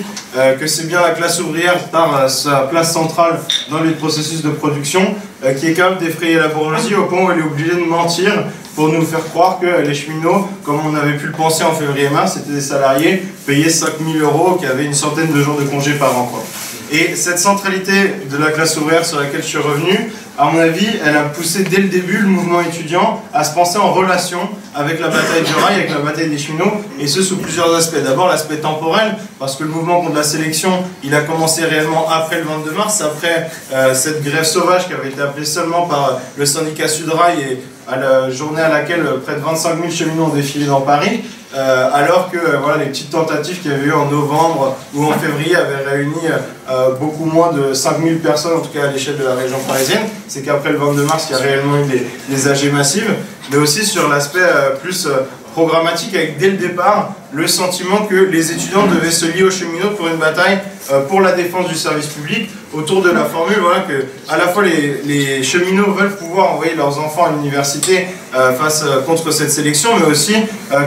[0.60, 3.40] que c'est bien la classe ouvrière par sa place centrale
[3.70, 5.14] dans les processus de production
[5.58, 8.32] qui est capable d'effrayer la bourgeoisie au point où elle est obligée de mentir
[8.74, 12.34] pour nous faire croire que les cheminots, comme on avait pu le penser en février-mars,
[12.34, 16.16] c'était des salariés payés 5000 euros qui avaient une centaine de jours de congés par
[16.16, 16.26] an.
[16.26, 16.44] Quoi.
[16.92, 20.86] Et cette centralité de la classe ouvrière sur laquelle je suis revenu, à mon avis,
[21.04, 24.38] elle a poussé dès le début le mouvement étudiant à se penser en relation
[24.74, 28.02] avec la bataille du rail, avec la bataille des cheminots, et ce sous plusieurs aspects.
[28.04, 30.70] D'abord l'aspect temporel, parce que le mouvement contre la sélection,
[31.02, 35.08] il a commencé réellement après le 22 mars, après euh, cette grève sauvage qui avait
[35.08, 39.40] été appelée seulement par le syndicat Sudrail et à la journée à laquelle près de
[39.40, 41.22] 25 000 cheminots ont défilé dans Paris,
[41.54, 45.04] euh, alors que euh, voilà, les petites tentatives qu'il y avait eu en novembre ou
[45.06, 46.26] en février avaient réuni
[46.68, 49.58] euh, beaucoup moins de 5 000 personnes, en tout cas à l'échelle de la région
[49.66, 50.02] parisienne.
[50.26, 53.14] C'est qu'après le 22 mars, il y a réellement eu des, des AG massives,
[53.50, 54.40] mais aussi sur l'aspect
[54.82, 55.08] plus
[55.56, 59.92] programmatique avec dès le départ le sentiment que les étudiants devaient se lier aux cheminots
[59.96, 60.58] pour une bataille
[60.92, 64.48] euh, pour la défense du service public autour de la formule voilà, que à la
[64.48, 69.50] fois les, cheminots veulent pouvoir envoyer leurs enfants à l'université euh, face euh, contre cette
[69.50, 70.34] sélection mais aussi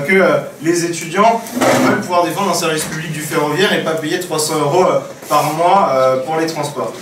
[0.08, 0.22] que
[0.62, 1.42] les étudiants
[1.88, 4.86] veulent pouvoir défendre un service public du ferroviaire et pas payer 300 euros
[5.28, 6.94] par mois pour les transports.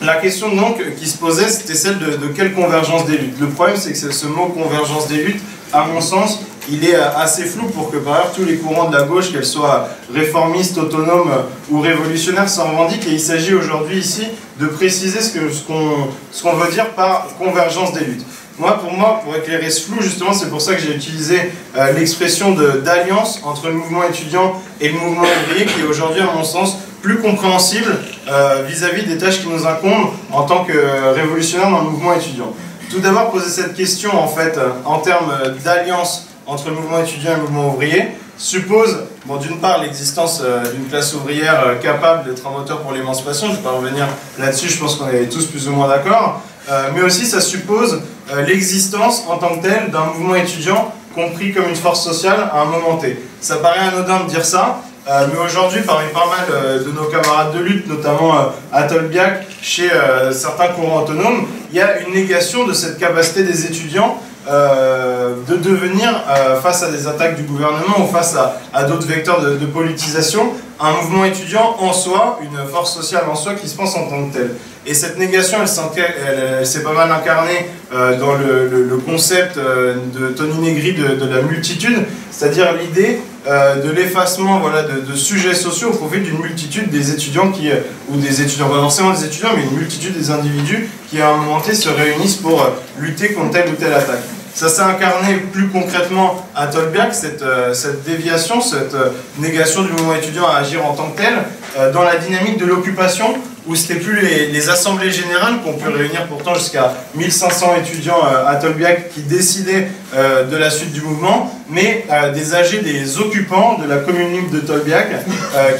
[0.00, 3.40] La question donc qui se posait, c'était celle de, quelle convergence des luttes.
[3.40, 5.42] Le problème, c'est que ce mot convergence des luttes,
[5.72, 6.40] à mon sens,
[6.70, 9.44] il est assez flou pour que par ailleurs tous les courants de la gauche, qu'elles
[9.44, 11.32] soient réformistes, autonomes
[11.70, 13.06] ou révolutionnaires, s'en revendiquent.
[13.06, 14.26] Et il s'agit aujourd'hui ici
[14.60, 18.24] de préciser ce qu'on ce veut dire par convergence des luttes.
[18.58, 21.38] Moi, pour moi, pour éclairer ce flou, justement, c'est pour ça que j'ai utilisé
[21.76, 26.32] euh, l'expression d'alliance entre le mouvement étudiant et le mouvement ouvrier, qui est aujourd'hui, à
[26.34, 27.96] mon sens, plus compréhensible
[28.28, 30.76] euh, vis-à-vis -vis des tâches qui nous incombent en tant que
[31.14, 32.52] révolutionnaires dans le mouvement étudiant.
[32.90, 35.32] Tout d'abord, poser cette question, en fait, en termes
[35.64, 38.08] d'alliance entre le mouvement étudiant et le mouvement ouvrier
[38.38, 42.92] suppose, bon, d'une part, l'existence euh, d'une classe ouvrière euh, capable d'être un moteur pour
[42.92, 44.06] l'émancipation, je ne vais pas revenir
[44.38, 48.00] là-dessus, je pense qu'on est tous plus ou moins d'accord, euh, mais aussi ça suppose
[48.46, 52.66] l'existence en tant que telle d'un mouvement étudiant compris comme une force sociale à un
[52.66, 53.20] moment T.
[53.40, 57.60] Ça paraît anodin de dire ça, mais aujourd'hui, parmi pas mal de nos camarades de
[57.60, 59.90] lutte, notamment à Tolbiac, chez
[60.32, 65.56] certains courants autonomes, il y a une négation de cette capacité des étudiants euh, de
[65.56, 68.34] devenir, euh, face à des attaques du gouvernement ou face
[68.72, 73.54] à, d'autres vecteurs de, politisation, un mouvement étudiant en soi, une force sociale en soi
[73.56, 74.54] qui se pense en tant que telle.
[74.88, 80.94] Et cette négation, elle, s'est pas mal incarnée euh, dans le, concept de Tony Negri
[80.94, 81.98] de, la multitude,
[82.30, 87.70] c'est-à-dire l'idée de l'effacement voilà, de, sujets sociaux au profit d'une multitude des étudiants qui,
[88.08, 91.36] ou des étudiants, pas forcément des étudiants, mais une multitude des individus qui à un
[91.36, 92.66] moment T se réunissent pour
[92.98, 94.24] lutter contre telle ou telle attaque.
[94.58, 99.92] Ça s'est incarné plus concrètement à Tolbiac, cette, euh, cette déviation, cette euh, négation du
[99.92, 101.34] mouvement étudiant à agir en tant que tel,
[101.78, 103.36] euh, dans la dynamique de l'occupation,
[103.68, 109.10] où c'était plus les, assemblées générales qu'on peut réunir pourtant jusqu'à 1500 étudiants à Tolbiac
[109.10, 112.04] qui décidaient de la suite du mouvement, mais
[112.34, 115.08] des âgés des occupants de la commune libre de Tolbiac,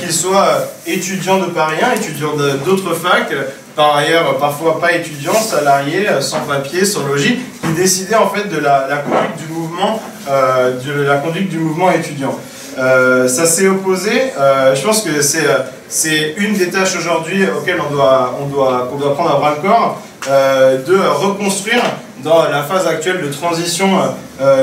[0.01, 2.35] qu'ils soient étudiants de Paris 1, étudiants
[2.65, 3.33] d'autres facs,
[3.79, 8.59] par ailleurs parfois pas étudiants, salariés, sans papier, sans logis, qui décidaient en fait de
[8.59, 12.37] la, conduite du mouvement, euh, de la conduite du mouvement étudiant.
[12.77, 14.11] Euh, ça s'est opposé.
[14.39, 15.47] Euh, je pense que c'est
[15.89, 19.55] c'est une des tâches aujourd'hui auxquelles on doit on doit qu'on doit prendre à bras
[19.57, 21.83] le corps de reconstruire
[22.23, 23.89] dans la phase actuelle de transition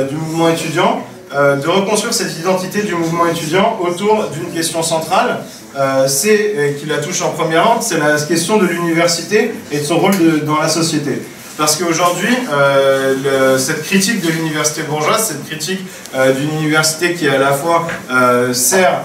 [0.09, 1.01] du mouvement étudiant,
[1.33, 5.39] de reconstruire cette identité du mouvement étudiant autour d'une question centrale
[5.77, 9.79] euh, c'est, euh, qui la touche en première ordre, c'est la question de l'université et
[9.79, 10.13] de son rôle
[10.45, 11.21] dans la société.
[11.57, 15.81] Parce qu'aujourd'hui, euh, cette critique de l'université bourgeoise, cette critique
[16.37, 17.87] d'une université qui à la fois
[18.53, 19.01] sert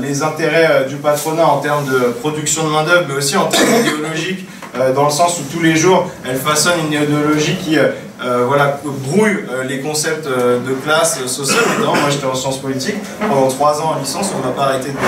[0.00, 4.46] les intérêts du patronat en termes de production de main-d'œuvre, mais aussi en termes idéologiques,
[4.94, 7.76] dans le sens où tous les jours, elle façonne une idéologie qui
[8.20, 11.62] euh, voilà, brouille euh, les concepts euh, de classe sociale.
[11.80, 14.92] Moi j'étais en sciences politiques pendant trois ans en licence, on n'a pas arrêté de
[14.92, 14.98] dire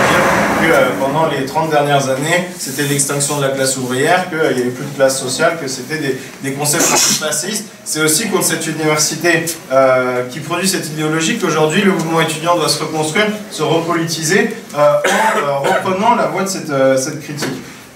[0.60, 4.70] que pendant les 30 dernières années, c'était l'extinction de la classe ouvrière, qu'il n'y avait
[4.70, 7.64] plus de classe sociale, que c'était des, des, concepts fascistes.
[7.84, 9.44] C'est aussi contre cette université
[10.30, 16.14] qui produit cette idéologie qu'aujourd'hui le mouvement étudiant doit se reconstruire, se repolitiser en reprenant
[16.14, 16.48] la voie de
[16.96, 17.48] cette critique.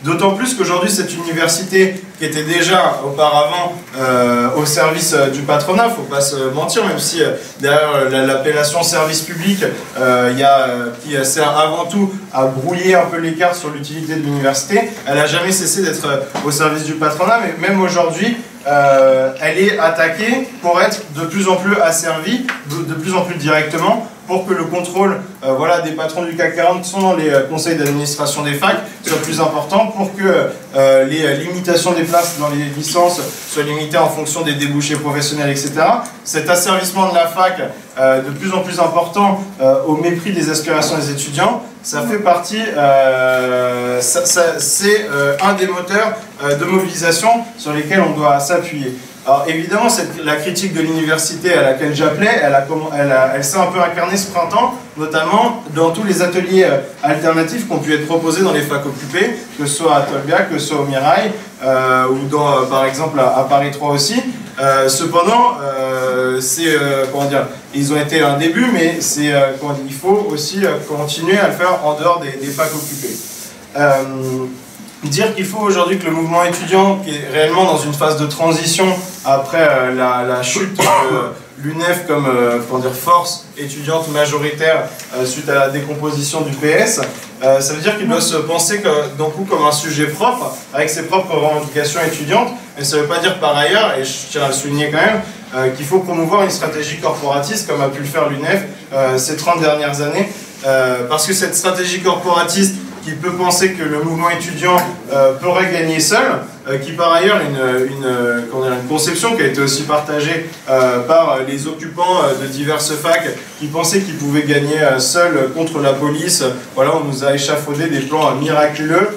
[0.05, 5.89] D'autant plus qu'aujourd'hui, cette université, qui était déjà auparavant euh, au service euh, du patronat,
[5.89, 7.31] faut pas se mentir, même si euh,
[7.61, 9.65] derrière l'appellation service public,
[9.97, 10.69] y a,
[11.03, 15.27] qui sert avant tout à brouiller un peu l'écart sur l'utilité de l'université, elle n'a
[15.27, 16.07] jamais cessé d'être
[16.45, 18.37] au service du patronat, mais même aujourd'hui,
[18.67, 24.07] elle est attaquée pour être de plus en plus asservie, de plus en plus directement
[24.27, 27.29] pour que le contrôle euh, voilà, des patrons du CAC 40 qui sont dans les
[27.29, 30.23] euh, conseils d'administration des facs soit plus important, pour que
[30.75, 33.21] euh, les limitations des places dans les licences
[33.51, 35.73] soient limitées en fonction des débouchés professionnels, etc.
[36.25, 37.61] Cet asservissement de la fac
[37.99, 39.41] de plus en plus important
[39.87, 42.63] au mépris des aspirations des étudiants, ça fait partie,
[44.01, 45.07] c'est
[45.43, 46.15] un des moteurs
[46.59, 48.97] de mobilisation sur lesquels on doit s'appuyer.
[49.27, 49.89] Alors évidemment,
[50.23, 55.65] la critique de l'université à laquelle j'appelais, elle, s'est un peu incarnée ce printemps, notamment
[55.75, 59.31] dans tous les ateliers euh, alternatifs qui ont pu être proposés dans les facs occupées,
[59.59, 62.85] que ce soit à Tolbiac, que ce soit au Mirail, euh, ou dans, euh, par
[62.85, 64.21] exemple à, Paris 3 aussi.
[64.89, 65.57] cependant,
[67.75, 72.21] ils ont été un début, mais il faut aussi continuer à le faire en dehors
[72.21, 73.17] des, des facs occupées
[75.09, 78.27] dire qu'il faut aujourd'hui que le mouvement étudiant, qui est réellement dans une phase de
[78.27, 78.87] transition
[79.25, 84.85] après euh, la, chute de l'UNEF comme euh, dire, force étudiante majoritaire
[85.17, 87.01] euh, suite à la décomposition du PS,
[87.43, 91.03] ça veut dire qu'il doit se penser d'un coup comme un sujet propre, avec ses
[91.03, 92.49] propres revendications étudiantes,
[92.79, 94.97] mais ça ne veut pas dire par ailleurs, et je tiens à le souligner quand
[94.97, 98.63] même, qu'il faut promouvoir une stratégie corporatiste comme a pu le faire l'UNEF
[99.19, 100.33] ces 30 dernières années,
[101.11, 104.77] parce que cette stratégie corporatiste qui peut penser que le mouvement étudiant
[105.13, 109.47] euh, pourrait gagner seul, euh, qui par ailleurs une, une, euh, une, conception qui a
[109.47, 113.29] été aussi partagée par les occupants de diverses facs
[113.59, 116.43] qui pensaient qu'ils pouvaient gagner seuls contre la police.
[116.75, 119.09] Voilà, on nous a échafaudé des plans miraculeux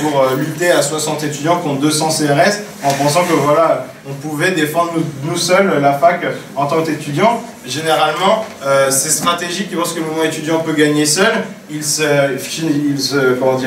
[0.00, 4.92] pour lutter à 60 étudiants contre 200 CRS en pensant que voilà, on pouvait défendre
[5.24, 6.24] nous, seuls la fac
[6.56, 7.42] en tant qu'étudiant.
[7.66, 8.44] Généralement,
[8.90, 11.32] ces stratégies qui pensent que le mouvement étudiant peut gagner seul,
[11.70, 12.02] ils se,
[12.34, 13.00] ils
[13.38, 13.58] comment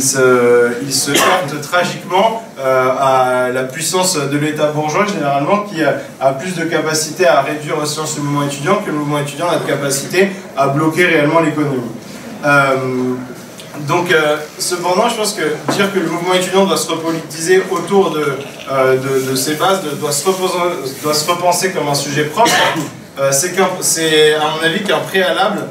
[0.00, 6.32] se, il se heurte tragiquement euh, à la puissance de l'État bourgeois, généralement, qui a,
[6.32, 7.76] plus de capacité à réduire
[8.16, 11.80] le mouvement étudiant que le mouvement étudiant a de capacité à bloquer réellement l'économie.
[12.44, 12.76] Euh,
[13.86, 18.10] donc, euh, cependant, je pense que dire que le mouvement étudiant doit se repolitiser autour
[18.10, 18.38] de,
[19.30, 20.24] de, ses bases, doit, se
[21.02, 22.50] doit se repenser comme un sujet propre,
[23.30, 25.64] c'est à mon avis qu'un préalable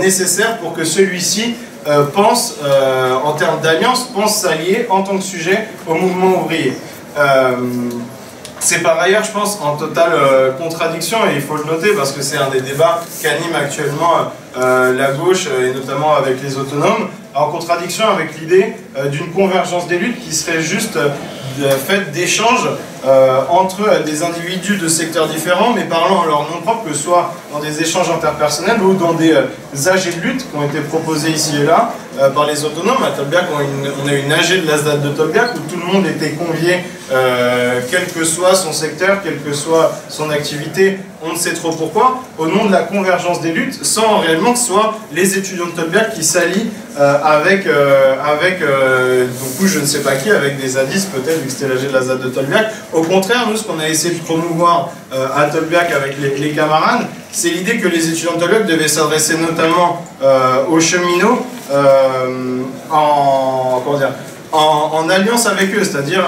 [0.00, 1.54] nécessaire pour que celui-ci
[1.88, 6.74] euh, pense, euh, en termes d'alliance, pense s'allier en tant que sujet au mouvement ouvrier.
[7.16, 7.56] Euh,
[8.60, 10.12] c'est par ailleurs, je pense, en totale
[10.60, 15.12] contradiction, et il faut le noter parce que c'est un des débats qu'anime actuellement la
[15.12, 18.74] gauche, et notamment avec les autonomes, en contradiction avec l'idée
[19.12, 20.98] d'une convergence des luttes qui serait juste
[21.86, 22.68] faite d'échanges
[23.06, 27.04] euh, entre des individus de secteurs différents, mais parlant en leur nom propre, que ce
[27.04, 30.80] soit dans des échanges interpersonnels ou dans des euh, AG de lutte qui ont été
[30.80, 33.02] proposés ici et là euh, par les autonomes.
[33.02, 36.30] À Tolbiac, on a une, AG de l'ASDAT de Tolbiac où tout le monde était
[36.30, 36.78] convié,
[37.90, 42.22] quel que soit son secteur, quelle que soit son activité, on ne sait trop pourquoi,
[42.36, 45.70] au nom de la convergence des luttes, sans réellement que ce soit les étudiants de
[45.70, 51.40] Tolbiac qui s'allient avec, avec donc, je ne sais pas qui, avec des zadis peut-être,
[51.40, 54.14] vu que c'était l'AG de l'ASDAT de Tolbiac, au contraire, nous, ce qu'on a essayé
[54.14, 58.00] de promouvoir euh, à Tolbiac avec les, camarades, c'est l'idée que les
[58.38, 63.82] Tolbiac devaient s'adresser notamment euh, aux cheminots euh, en,
[64.52, 66.24] en, alliance avec eux, c'est-à-dire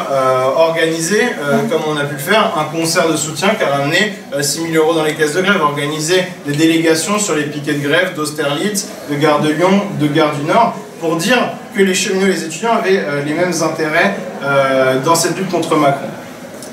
[0.57, 1.23] organiser,
[1.71, 4.75] comme on a pu le faire, un concert de soutien qui a ramené 6 000
[4.75, 8.89] euros dans les caisses de grève, organiser des délégations sur les piquets de grève d'Austerlitz,
[9.11, 11.39] de Gare de Lyon, de Gare du Nord, pour dire
[11.75, 14.17] que les cheminots et les étudiants avaient les mêmes intérêts
[15.03, 16.09] dans cette lutte contre Macron.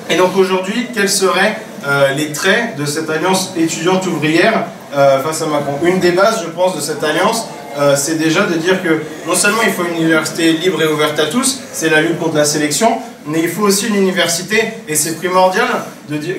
[0.09, 1.57] Et donc aujourd'hui, quels seraient
[1.87, 5.79] euh, les traits de cette alliance étudiante ouvrière euh, face à Macron.
[5.83, 7.45] Une des bases, je pense, de cette alliance,
[7.77, 11.17] euh, c'est déjà de dire que non seulement il faut une université libre et ouverte
[11.17, 14.95] à tous, c'est la lutte contre la sélection, mais il faut aussi une université, et
[14.95, 15.67] c'est primordial,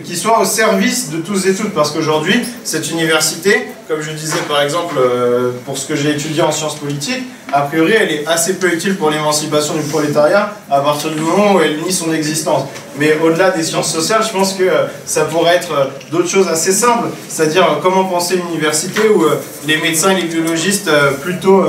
[0.05, 4.43] qui soit au service de tous et toutes, parce qu'aujourd'hui, cette université, comme je disais
[4.47, 8.27] par exemple, euh, pour ce que j'ai étudié en sciences politiques, a priori elle est
[8.27, 12.13] assez peu utile pour l'émancipation du prolétariat à partir du moment où elle nie son
[12.13, 12.65] existence.
[12.99, 16.49] Mais au-delà des sciences sociales, je pense que euh, ça pourrait être euh, d'autres choses
[16.49, 19.25] assez simples, c'est-à-dire comment penser une université où
[19.67, 20.91] les médecins et les biologistes
[21.23, 21.65] plutôt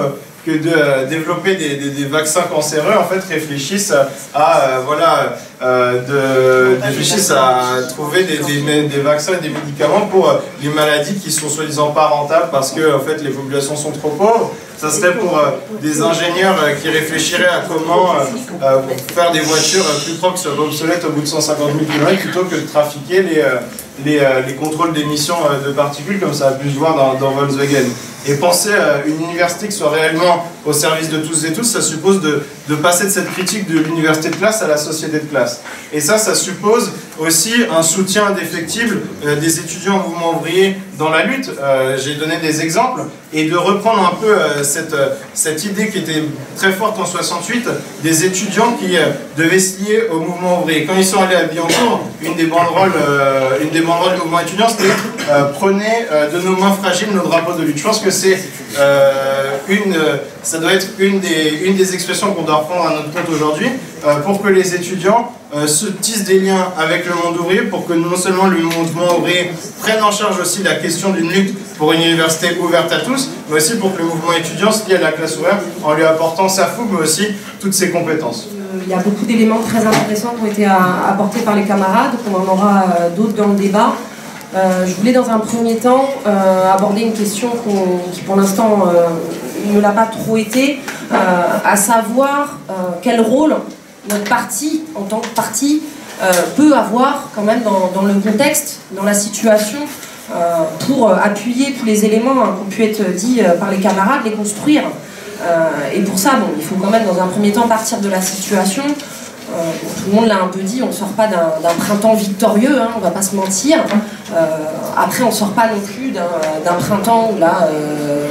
[0.45, 3.93] que de euh, développer des, des, vaccins cancéreux, en fait, réfléchissent
[4.33, 8.37] à, euh, voilà, euh, de, réfléchissent à trouver des,
[8.87, 12.95] des, vaccins et des médicaments pour les maladies qui sont soi-disant pas rentables parce que,
[12.95, 14.51] en fait, les populations sont trop pauvres.
[14.77, 15.37] Ça serait pour
[15.81, 18.15] des ingénieurs qui réfléchiraient à comment
[19.13, 22.65] faire des voitures plus propres obsolètes au bout de 150 000 km plutôt que de
[22.65, 23.43] trafiquer les,
[24.05, 27.85] les, les contrôles d'émissions de particules comme ça a pu se voir dans, dans Volkswagen.
[28.27, 31.81] Et penser à une université qui soit réellement au service de tous et tous, ça
[31.81, 35.25] suppose de, de passer de cette critique de l'université de classe à la société de
[35.25, 35.61] classe.
[35.91, 41.09] Et ça, ça suppose aussi un soutien indéfectible euh, des étudiants en mouvement ouvrier dans
[41.09, 41.49] la lutte.
[41.59, 43.01] Euh, j'ai donné des exemples.
[43.31, 44.95] Et de reprendre un peu euh, cette,
[45.35, 46.23] cette idée qui était
[46.55, 47.67] très forte en 68,
[48.03, 48.95] des étudiants qui
[49.37, 50.85] devaient se lier au mouvement ouvrier.
[50.85, 52.93] Quand ils sont allés à Billancourt, une des banderoles,
[53.61, 54.93] une des banderoles du mouvement étudiant, c'était
[55.59, 57.77] Prenez de nos mains fragiles nos drapeaux de lutte.
[57.77, 58.39] Je pense que c'est
[59.67, 59.95] une,
[60.43, 63.69] ça doit être une des, une des expressions qu'on doit reprendre à notre compte aujourd'hui
[64.25, 67.93] pour que les étudiants euh, se tissent des liens avec le monde ouvrier pour que
[67.93, 69.51] non seulement le mouvement ouvrier
[69.81, 73.57] prenne en charge aussi la question d'une lutte pour une université ouverte à tous, mais
[73.57, 76.47] aussi pour que le mouvement étudiant se lie à la classe ouverte en lui apportant
[76.47, 78.47] sa fougue, mais aussi toutes ses compétences.
[78.53, 82.11] Euh, il y a beaucoup d'éléments très intéressants qui ont été apportés par les camarades,
[82.31, 83.93] on en aura euh, d'autres dans le débat.
[84.53, 87.49] Je voulais dans un premier temps aborder une question
[88.13, 88.85] qui pour l'instant
[89.71, 90.79] ne l'a pas trop été,
[91.11, 92.57] à savoir
[93.01, 93.55] quel rôle
[94.09, 95.81] notre parti, en tant que parti,
[96.21, 99.79] euh, peut avoir quand même dans, le contexte, dans la situation,
[100.33, 103.77] euh, pour appuyer tous les éléments hein, qui ont pu être dits euh, par les
[103.77, 104.83] camarades, les construire.
[105.95, 108.21] et pour ça, bon, il faut quand même dans un premier temps partir de la
[108.21, 108.83] situation.
[109.97, 112.89] Tout le monde l'a un peu dit, on ne sort pas d'un printemps victorieux, hein,
[112.95, 113.79] on ne va pas se mentir.
[114.97, 117.67] après, on ne sort pas non plus d'un printemps où la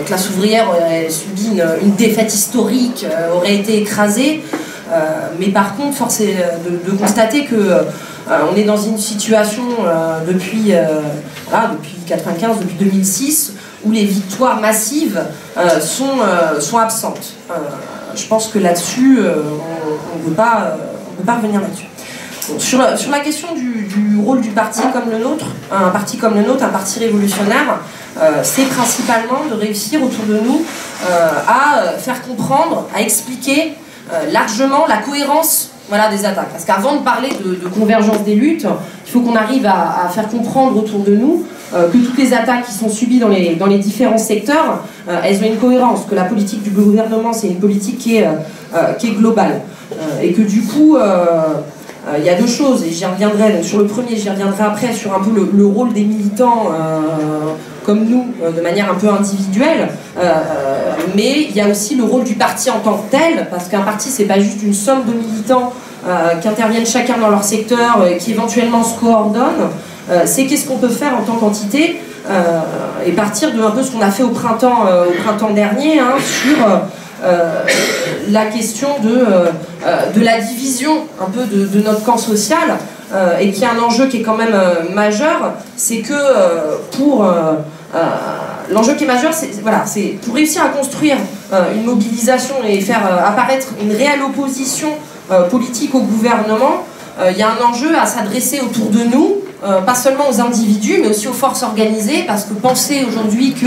[0.06, 4.42] classe ouvrière aurait subi une, défaite historique, aurait été écrasée.
[4.92, 6.36] Euh, mais par contre, force est
[6.86, 7.82] de, constater que euh,
[8.50, 13.54] on est dans une situation euh, depuis, depuis 95, depuis 2006,
[13.84, 15.20] où les victoires massives
[15.80, 16.18] sont,
[16.58, 17.34] sont absentes.
[18.14, 20.76] je pense que là-dessus, on ne peut, pas,
[21.24, 21.86] pas revenir là-dessus.
[22.58, 22.78] Sur,
[23.10, 26.68] la question du, rôle du parti comme le nôtre, un parti comme le nôtre, un
[26.68, 27.80] parti révolutionnaire,
[28.42, 30.64] c'est principalement de réussir autour de nous
[31.46, 33.74] à faire comprendre, à expliquer
[34.12, 36.50] euh, largement la cohérence voilà, des attaques.
[36.50, 38.66] Parce qu'avant de parler de, convergence des luttes,
[39.06, 42.66] il faut qu'on arrive à, faire comprendre autour de nous euh, que toutes les attaques
[42.66, 46.14] qui sont subies dans les, dans les différents secteurs, euh, elles ont une cohérence, que
[46.14, 48.28] la politique du gouvernement, c'est une politique qui est,
[48.98, 49.60] qui est globale.
[50.22, 50.96] et que du coup,
[52.16, 55.14] il y a deux choses, et j'y reviendrai, sur le premier, j'y reviendrai après, sur
[55.14, 56.70] un peu le, rôle des militants
[57.88, 59.88] comme nous, de manière un peu individuelle
[61.14, 63.80] mais il y a aussi le rôle du parti en tant que tel, parce qu'un
[63.80, 65.72] parti, c'est pas juste une somme de militants
[66.06, 69.70] euh, qui interviennent chacun dans leur secteur, et qui éventuellement se coordonnent.
[70.10, 72.60] Euh, c'est qu'est-ce qu'on peut faire en tant qu'entité, euh,
[73.06, 76.16] et partir de un peu ce qu'on a fait au printemps, au printemps dernier, hein,
[76.18, 76.66] sur
[78.30, 82.76] la question de, de la division un peu de, notre camp social,
[83.40, 84.54] et qui est un enjeu qui est quand même
[84.94, 86.14] majeur, c'est que
[86.92, 87.54] pour euh,
[88.70, 89.84] l'enjeu qui est majeur, c'est voilà,
[90.22, 91.16] pour réussir à construire
[91.52, 94.88] euh, une mobilisation et faire euh, apparaître une réelle opposition
[95.50, 96.86] politique au gouvernement,
[97.30, 99.42] il y a un enjeu à s'adresser autour de nous,
[99.84, 103.66] pas seulement aux individus, mais aussi aux forces organisées, parce que penser aujourd'hui que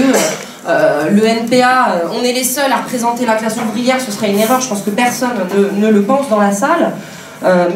[1.07, 4.59] le NPA, on est les seuls à représenter la classe ouvrière, ce serait une erreur,
[4.59, 6.93] je pense que personne ne, ne le pense dans la salle,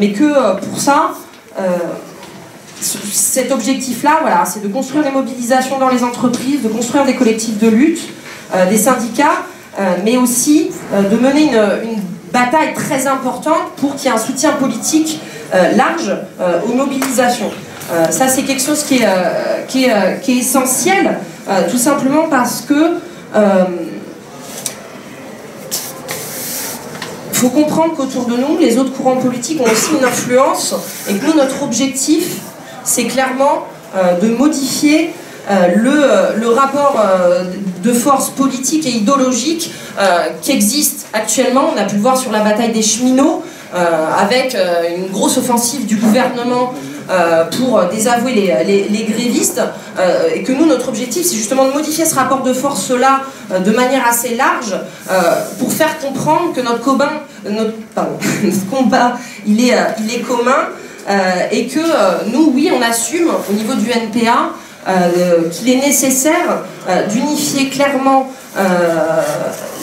[0.00, 1.12] mais que pour ça,
[2.80, 7.58] cet objectif-là, voilà, c'est de construire des mobilisations dans les entreprises, de construire des collectifs
[7.58, 8.00] de lutte,
[8.54, 9.42] euh, des syndicats,
[9.78, 11.50] euh, mais aussi euh, de mener
[11.84, 12.02] une,
[12.32, 15.20] bataille très importante pour qu'il y ait un soutien politique
[15.74, 16.14] large
[16.68, 17.50] aux mobilisations.
[18.10, 19.08] ça, c'est quelque chose qui est,
[19.68, 21.18] qui est, qui est essentiel,
[21.70, 22.96] tout simplement parce que
[27.30, 30.74] il faut comprendre qu'autour de nous, les autres courants politiques ont aussi une influence
[31.08, 32.40] et que nous, notre objectif,
[32.86, 35.12] c'est clairement euh, de modifier
[35.50, 37.44] euh, le, le, rapport euh,
[37.82, 39.70] de force politique et idéologique
[40.42, 41.70] qui existe actuellement.
[41.74, 44.54] On a pu le voir sur la bataille des cheminots, avec
[44.94, 46.74] une grosse offensive du gouvernement
[47.56, 49.62] pour désavouer les, grévistes,
[50.34, 53.22] et que nous, notre objectif, c'est justement de modifier ce rapport de force-là
[53.58, 54.76] de manière assez large,
[55.58, 57.22] pour faire comprendre que notre, combat,
[59.46, 60.68] il est commun,
[61.52, 61.80] et que
[62.30, 64.50] nous, oui, on assume au niveau du NPA
[65.52, 66.64] qu'il est nécessaire
[67.10, 68.28] d'unifier clairement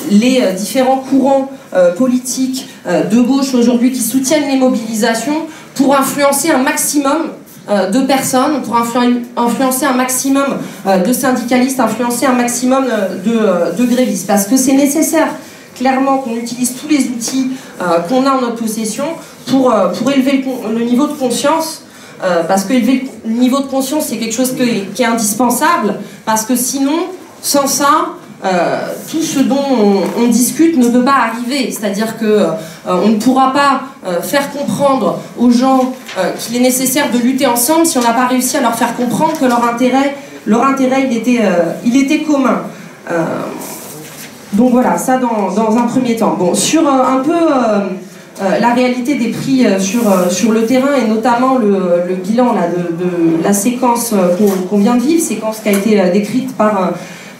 [0.09, 1.51] les différents courants
[1.97, 7.29] politiques de gauche aujourd'hui qui soutiennent les mobilisations pour influencer un maximum
[7.69, 12.85] de personnes, pour influencer un maximum de syndicalistes, influencer un maximum
[13.25, 14.27] de, de grévistes.
[14.27, 15.29] Parce que c'est nécessaire
[15.75, 17.51] clairement qu'on utilise tous les outils
[18.07, 19.05] qu'on a en notre possession
[19.47, 21.83] pour, pour élever le, niveau de conscience.
[22.47, 25.95] parce que élever le niveau de conscience, c'est quelque chose qui est indispensable.
[26.25, 27.07] Parce que sinon,
[27.41, 28.15] sans ça,
[28.45, 31.71] euh, tout ce dont on, discute ne peut pas arriver.
[31.71, 32.47] C'est-à-dire que euh,
[32.85, 35.93] on ne pourra pas euh, faire comprendre aux gens
[36.37, 39.39] qu'il est nécessaire de lutter ensemble si on n'a pas réussi à leur faire comprendre
[39.39, 41.09] que leur intérêt,
[41.85, 42.63] il était commun.
[44.51, 46.35] donc voilà, ça dans, dans, un premier temps.
[46.37, 47.39] Bon, sur un peu
[48.41, 53.53] la réalité des prix sur, sur le terrain et notamment le, bilan là, de, la
[53.53, 54.13] séquence
[54.69, 56.93] qu'on vient de vivre, séquence qui a été décrite par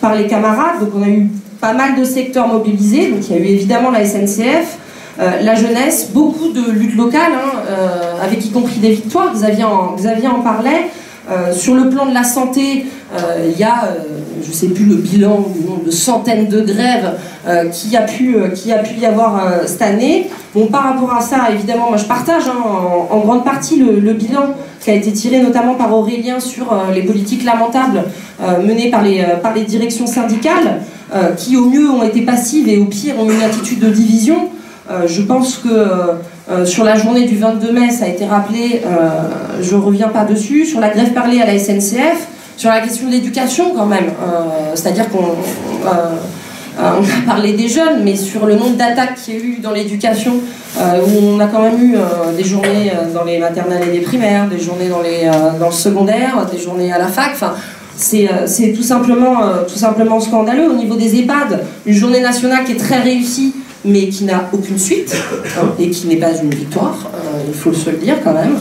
[0.03, 0.81] par les camarades.
[0.81, 1.29] Donc on a eu
[1.61, 3.09] pas mal de secteurs mobilisés.
[3.09, 4.77] Donc il y a eu évidemment la SNCF,
[5.19, 9.33] euh, la jeunesse, beaucoup de luttes locales, hein, euh, avec y compris des victoires.
[9.33, 10.89] Xavier en, Xavier en parlait.
[11.31, 12.85] Euh, sur le plan de la santé,
[13.45, 13.89] il y a,
[14.41, 17.13] je ne sais plus le bilan du nombre de centaines de grèves
[17.71, 20.29] qui, a pu, qui a pu y avoir cette année.
[20.55, 22.63] Bon, par rapport à ça, évidemment, moi je partage hein,
[23.09, 27.43] en, grande partie le, bilan qui a été tiré notamment par Aurélien sur les politiques
[27.45, 28.03] lamentables
[28.65, 30.81] menées par les, par les directions syndicales,
[31.37, 34.49] qui au mieux ont été passives et au pire ont une attitude de division.
[35.05, 35.69] je pense que
[36.49, 40.09] euh, sur la journée du 22 mai, ça a été rappelé, euh, je ne reviens
[40.09, 40.65] pas dessus.
[40.65, 42.27] Sur la grève parlée à la SNCF,
[42.57, 44.07] sur la question de l'éducation quand même.
[44.07, 45.35] Euh, c'est-à-dire qu'on
[45.87, 50.33] a parlé des jeunes, mais sur le nombre d'attaques qu'il y a eu dans l'éducation,
[50.77, 51.95] où on a quand même eu
[52.35, 55.29] des journées dans les maternelles et les primaires, des journées dans, les,
[55.59, 57.35] dans le secondaire, des journées à la fac.
[57.95, 58.27] C'est
[58.75, 60.71] tout, tout simplement scandaleux.
[60.71, 63.53] Au niveau des EHPAD, une journée nationale qui est très réussie,
[63.85, 65.15] mais qui n'a aucune suite
[65.79, 68.57] et qui n'est pas une victoire, euh, il faut se le dire quand même.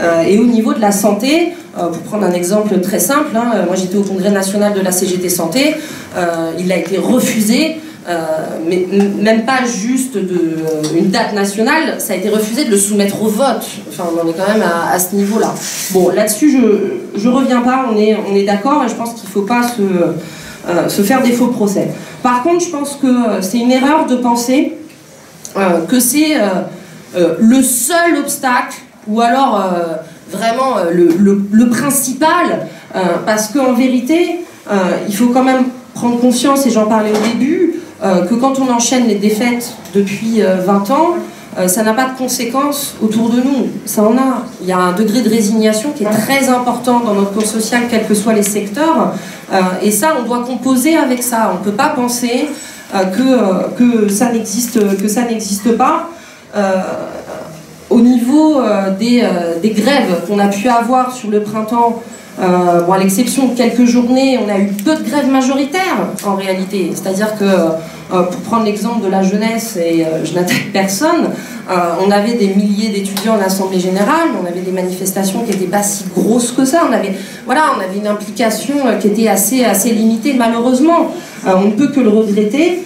[0.00, 3.64] Euh, et au niveau de la santé, euh, pour prendre un exemple très simple, hein,
[3.66, 5.74] moi j'étais au congrès national de la CGT Santé,
[6.58, 7.76] il a été refusé.
[8.68, 8.86] mais
[9.20, 10.40] même pas juste de,
[10.96, 13.66] une date nationale, ça a été refusé de le soumettre au vote.
[13.88, 15.52] Enfin, on en est quand même à, ce niveau-là.
[15.90, 16.58] Bon, là-dessus,
[17.16, 19.42] je ne reviens pas, on est, on est d'accord, et je pense qu'il ne faut
[19.42, 19.82] pas se,
[20.96, 21.88] se faire des faux procès.
[22.26, 24.72] Par contre, je pense que euh, c'est une erreur de penser
[25.56, 29.64] euh, que c'est euh, le seul obstacle, ou alors
[30.32, 32.66] vraiment le, principal,
[33.24, 34.40] parce qu'en vérité,
[35.08, 39.06] il faut quand même prendre conscience, et j'en parlais au début, que quand on enchaîne
[39.06, 41.14] les défaites depuis 20 ans,
[41.66, 43.68] ça n'a pas de conséquences autour de nous.
[43.86, 44.44] Ça en a.
[44.60, 47.82] Il y a un degré de résignation qui est très important dans notre cours social,
[47.90, 49.14] quels que soient les secteurs.
[49.52, 51.52] Euh, et ça, on doit composer avec ça.
[51.54, 52.48] On ne peut pas penser
[52.94, 56.10] euh, que, euh, que ça n'existe pas.
[57.90, 58.60] Au niveau
[58.98, 59.22] des,
[59.62, 62.02] des, grèves qu'on a pu avoir sur le printemps,
[62.38, 66.90] bon, à l'exception de quelques journées, on a eu peu de grèves majoritaires en réalité.
[66.94, 67.44] C'est-à-dire que
[68.12, 71.30] euh, pour prendre l'exemple de la jeunesse, et euh, je n'attaque personne,
[71.68, 71.74] euh,
[72.06, 75.82] on avait des milliers d'étudiants en Assemblée Générale, on avait des manifestations qui n'étaient pas
[75.82, 77.14] si grosses que ça, on avait,
[77.46, 81.10] voilà, on avait une implication qui était assez, assez limitée, malheureusement.
[81.44, 82.84] on ne peut que le regretter,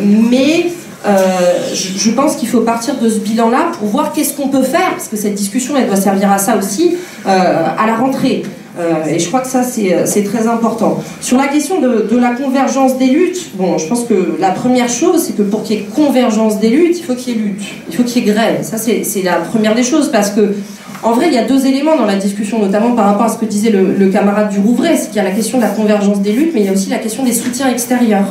[0.00, 0.66] mais
[1.04, 4.90] je, je, pense qu'il faut partir de ce bilan-là pour voir qu'est-ce qu'on peut faire,
[4.90, 8.44] parce que cette discussion, elle doit servir à ça aussi, à la rentrée.
[8.78, 11.02] Euh, et je crois que ça, euh, c'est très important.
[11.20, 14.88] Sur la question de, de, la convergence des luttes, bon, je pense que la première
[14.88, 17.42] chose, c'est que pour qu'il y ait convergence des luttes, il faut qu'il y ait
[17.42, 18.62] lutte, il faut qu'il y ait grève.
[18.62, 20.54] Ça, c'est la première des choses, parce que,
[21.02, 23.36] en vrai, il y a deux éléments dans la discussion, notamment par rapport à ce
[23.36, 25.70] que disait le, le camarade du Rouvray, c'est qu'il y a la question de la
[25.70, 28.28] convergence des luttes, mais il y a aussi la question des soutiens extérieurs.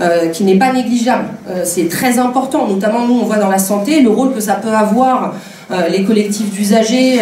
[0.00, 1.26] Euh, qui n'est pas négligeable.
[1.50, 4.54] Euh, c'est très important, notamment nous on voit dans la santé le rôle que ça
[4.54, 5.34] peut avoir
[5.70, 7.20] euh, les collectifs d'usagers,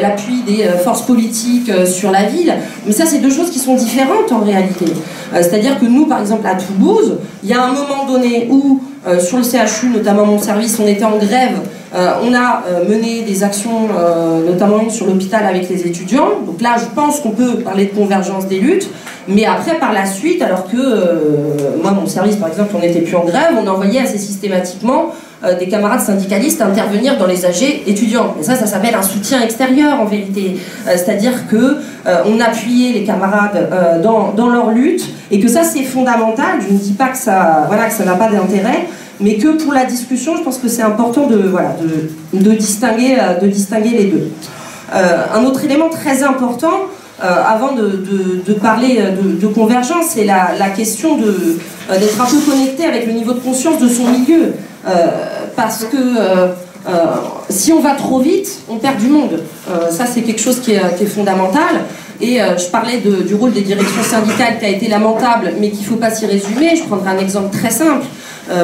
[0.00, 2.54] l'appui des forces politiques sur la ville.
[2.86, 4.86] Mais ça, c'est deux choses qui sont différentes en réalité.
[5.32, 8.80] C'est-à-dire que nous, par exemple, à Toulouse, il y a un moment donné où,
[9.18, 11.60] sur le CHU, notamment mon service, on était en grève.
[11.94, 13.88] On a mené des actions,
[14.46, 16.40] notamment sur l'hôpital avec les étudiants.
[16.46, 18.88] Donc là, je pense qu'on peut parler de convergence des luttes.
[19.28, 20.76] Mais après, par la suite, alors que
[21.82, 25.12] moi, mon service, par exemple, on n'était plus en grève, on envoyait assez systématiquement
[25.44, 28.34] euh, des camarades syndicalistes intervenir dans les AG étudiants.
[28.40, 30.56] Et ça, ça s'appelle un soutien extérieur en vérité.
[30.86, 31.78] Euh, c'est-à-dire que
[32.26, 36.60] on appuyait les camarades dans, dans, leur lutte et que ça, c'est fondamental.
[36.60, 38.86] Je ne dis pas que ça voilà, que ça n'a pas d'intérêt,
[39.20, 43.16] mais que pour la discussion, je pense que c'est important de, voilà, de, de, distinguer,
[43.40, 44.30] de distinguer les deux.
[44.92, 46.88] un autre élément très important,
[47.22, 49.00] euh, avant de, parler
[49.40, 53.80] de, convergence, c'est la, question euh, d'être un peu connecté avec le niveau de conscience
[53.80, 54.54] de son milieu.
[54.86, 55.06] Euh,
[55.54, 55.96] parce que
[57.48, 59.40] si on va trop vite, on perd du monde.
[59.90, 61.84] ça, c'est quelque chose qui est, fondamental.
[62.20, 65.86] Et je parlais du rôle des directions syndicales qui a été lamentable, mais qu'il ne
[65.86, 66.74] faut pas s'y résumer.
[66.76, 68.04] Je prendrai un exemple très simple.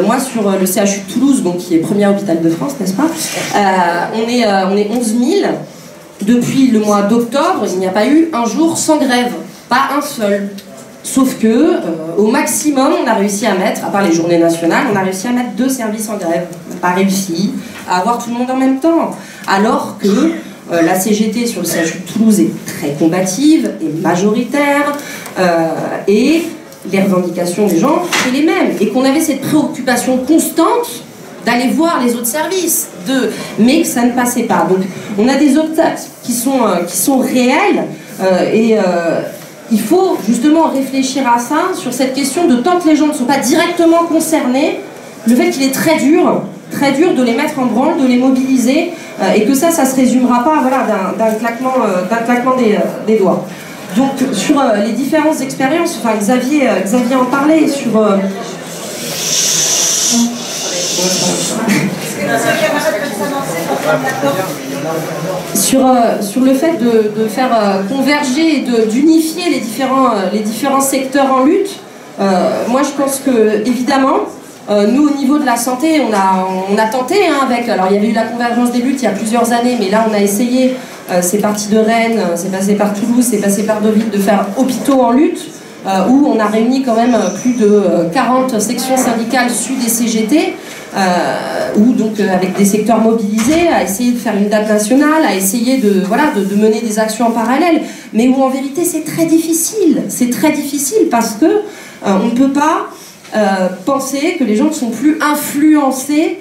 [0.04, 3.06] Moi, sur le CHU de Toulouse, donc, qui est premier hôpital de France, n'est-ce pas
[4.14, 5.52] on, est, on est 11 000.
[6.22, 9.32] Depuis le mois d'octobre, il n'y a pas eu un jour sans grève,
[9.68, 10.50] pas un seul.
[11.02, 11.80] Sauf que, euh,
[12.18, 15.28] au maximum, on a réussi à mettre, à part les journées nationales, on a réussi
[15.28, 16.46] à mettre deux services en grève.
[16.68, 17.52] On n'a pas réussi
[17.88, 19.12] à avoir tout le monde en même temps.
[19.48, 24.92] Alors que euh, la CGT sur le CHU de Toulouse est très combative et majoritaire,
[25.38, 25.68] euh,
[26.06, 26.44] et
[26.90, 28.72] les revendications des gens, c'est les mêmes.
[28.80, 31.02] Et qu'on avait cette préoccupation constante
[31.44, 34.66] d'aller voir les autres services, de, mais que ça ne passait pas.
[34.68, 34.78] Donc
[35.18, 37.84] on a des obstacles qui sont, euh, qui sont réels
[38.22, 39.22] euh, et euh,
[39.70, 43.12] il faut justement réfléchir à ça, sur cette question de tant que les gens ne
[43.12, 44.80] sont pas directement concernés,
[45.26, 48.16] le fait qu'il est très dur, très dur de les mettre en branle, de les
[48.16, 48.90] mobiliser,
[49.36, 50.86] et que ça, ça se résumera pas voilà,
[51.16, 51.74] d'un claquement,
[52.24, 53.44] claquement des, des, doigts.
[53.96, 57.90] Donc sur les différentes expériences, enfin Xavier, Xavier en parlait, sur
[65.54, 70.40] sur, euh, sur le fait de, faire euh, converger et d'unifier les différents, euh, les
[70.40, 71.78] différents secteurs en lutte,
[72.68, 74.20] moi je pense que évidemment,
[74.70, 78.08] nous au niveau de la santé, on a, tenté hein, avec, alors il y avait
[78.08, 80.76] eu la convergence des luttes il y a plusieurs années, mais là on a essayé,
[81.20, 85.00] c'est parti de Rennes, c'est passé par Toulouse, c'est passé par Deauville, de faire hôpitaux
[85.00, 85.40] en lutte.
[86.08, 87.82] où on a réuni quand même plus de
[88.12, 90.54] 40 sections syndicales sud et CGT,
[90.96, 95.24] euh, ou donc euh, avec des secteurs mobilisés, à essayer de faire une date nationale,
[95.24, 97.82] à essayer de, voilà, de, mener des actions en parallèle,
[98.12, 100.02] mais où en vérité c'est très difficile.
[100.08, 101.60] C'est très difficile parce que euh,
[102.02, 102.88] on ne peut pas
[103.84, 106.38] penser que les gens ne sont plus influencés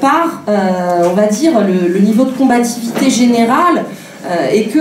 [0.00, 3.84] par, on va dire, le, niveau de combativité générale.
[4.52, 4.78] et que,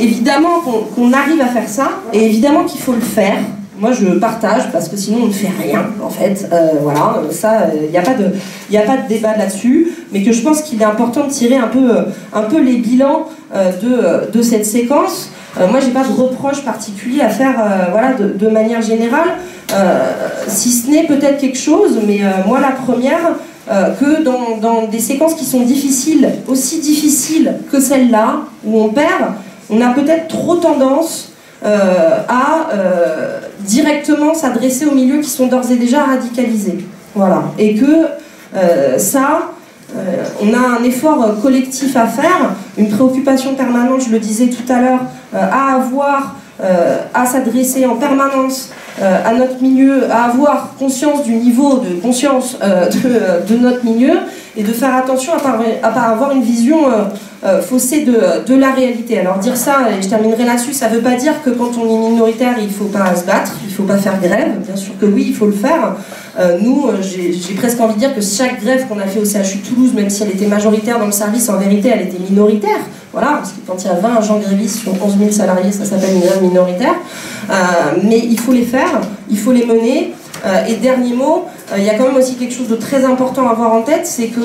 [0.00, 0.60] évidemment,
[0.94, 3.38] qu'on arrive à faire ça, et évidemment qu'il faut le faire,
[3.78, 6.48] moi, je partage parce que sinon on ne fait rien, en fait.
[6.52, 8.26] Euh, voilà, ça, il n'y a, pas de,
[8.76, 11.66] a pas de débat là-dessus, mais que je pense qu'il est important de tirer un
[11.66, 11.90] peu,
[12.32, 15.30] un peu les bilans euh, de, de, cette séquence.
[15.58, 17.56] Euh, moi, j'ai pas de reproche particulier à faire
[17.90, 19.38] voilà, de, manière générale,
[20.48, 23.32] si ce n'est peut-être quelque chose, mais moi, la première,
[23.68, 29.34] que dans, des séquences qui sont difficiles, aussi difficiles que celle-là, où on perd,
[29.70, 31.32] on a peut-être trop tendance
[31.64, 36.84] euh, à euh, directement s'adresser aux milieux qui sont d'ores et déjà radicalisés.
[37.14, 37.44] Voilà.
[37.58, 38.06] Et que
[38.54, 39.50] euh, ça,
[40.42, 44.80] on a un effort collectif à faire, une préoccupation permanente, je le disais tout à
[44.80, 45.00] l'heure,
[45.32, 48.70] à avoir, à s'adresser en permanence
[49.02, 54.12] à notre milieu, à avoir conscience du niveau de conscience de, notre milieu
[54.56, 56.86] et de faire attention à ne pas avoir une vision
[57.44, 59.18] euh, faussée de, de, la réalité.
[59.20, 61.84] Alors dire ça, et je terminerai là-dessus, ça ne veut pas dire que quand on
[61.84, 64.60] est minoritaire, il ne faut pas se battre, il ne faut pas faire grève.
[64.64, 65.94] Bien sûr que oui, il faut le faire.
[66.38, 69.24] Euh, nous, euh, j'ai presque envie de dire que chaque grève qu'on a fait au
[69.24, 72.80] CHU Toulouse, même si elle était majoritaire dans le service, en vérité, elle était minoritaire.
[73.12, 75.84] Voilà, parce que quand il y a 20 agents grévistes sur 11 000 salariés, ça
[75.84, 76.94] s'appelle une grève minoritaire.
[78.02, 79.00] mais il faut les faire,
[79.30, 80.12] il faut les mener.
[80.68, 81.44] et dernier mot,
[81.76, 84.04] il y a quand même aussi quelque chose de très important à avoir en tête,
[84.04, 84.40] c'est que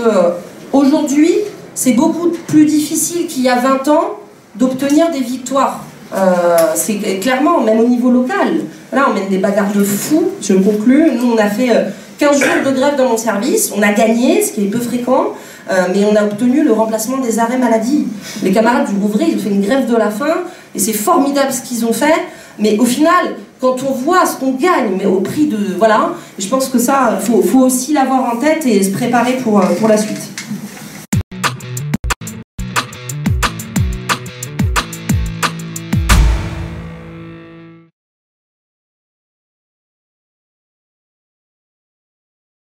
[0.71, 1.31] aujourd'hui,
[1.73, 4.19] c'est beaucoup plus difficile qu'il y a 20 ans
[4.55, 5.83] d'obtenir des victoires.
[6.13, 8.61] Euh, c'est clairement, même au niveau local.
[8.91, 11.11] Là, on mène des bagarres de fous, je conclue.
[11.15, 11.69] Nous, on a fait
[12.17, 14.79] 15 euh, jours de grève dans mon service, on a gagné, ce qui est peu
[14.79, 15.33] fréquent,
[15.69, 18.07] euh, mais on a obtenu le remplacement des arrêts maladie.
[18.43, 21.53] Les camarades du Rouvray, ils ont fait une grève de la faim, et c'est formidable
[21.53, 22.15] ce qu'ils ont fait,
[22.57, 25.57] mais au final, quand on voit ce qu'on gagne, mais au prix de...
[25.77, 29.87] Voilà, je pense que ça, faut, faut, aussi l'avoir en tête et se préparer pour
[29.87, 30.38] la suite.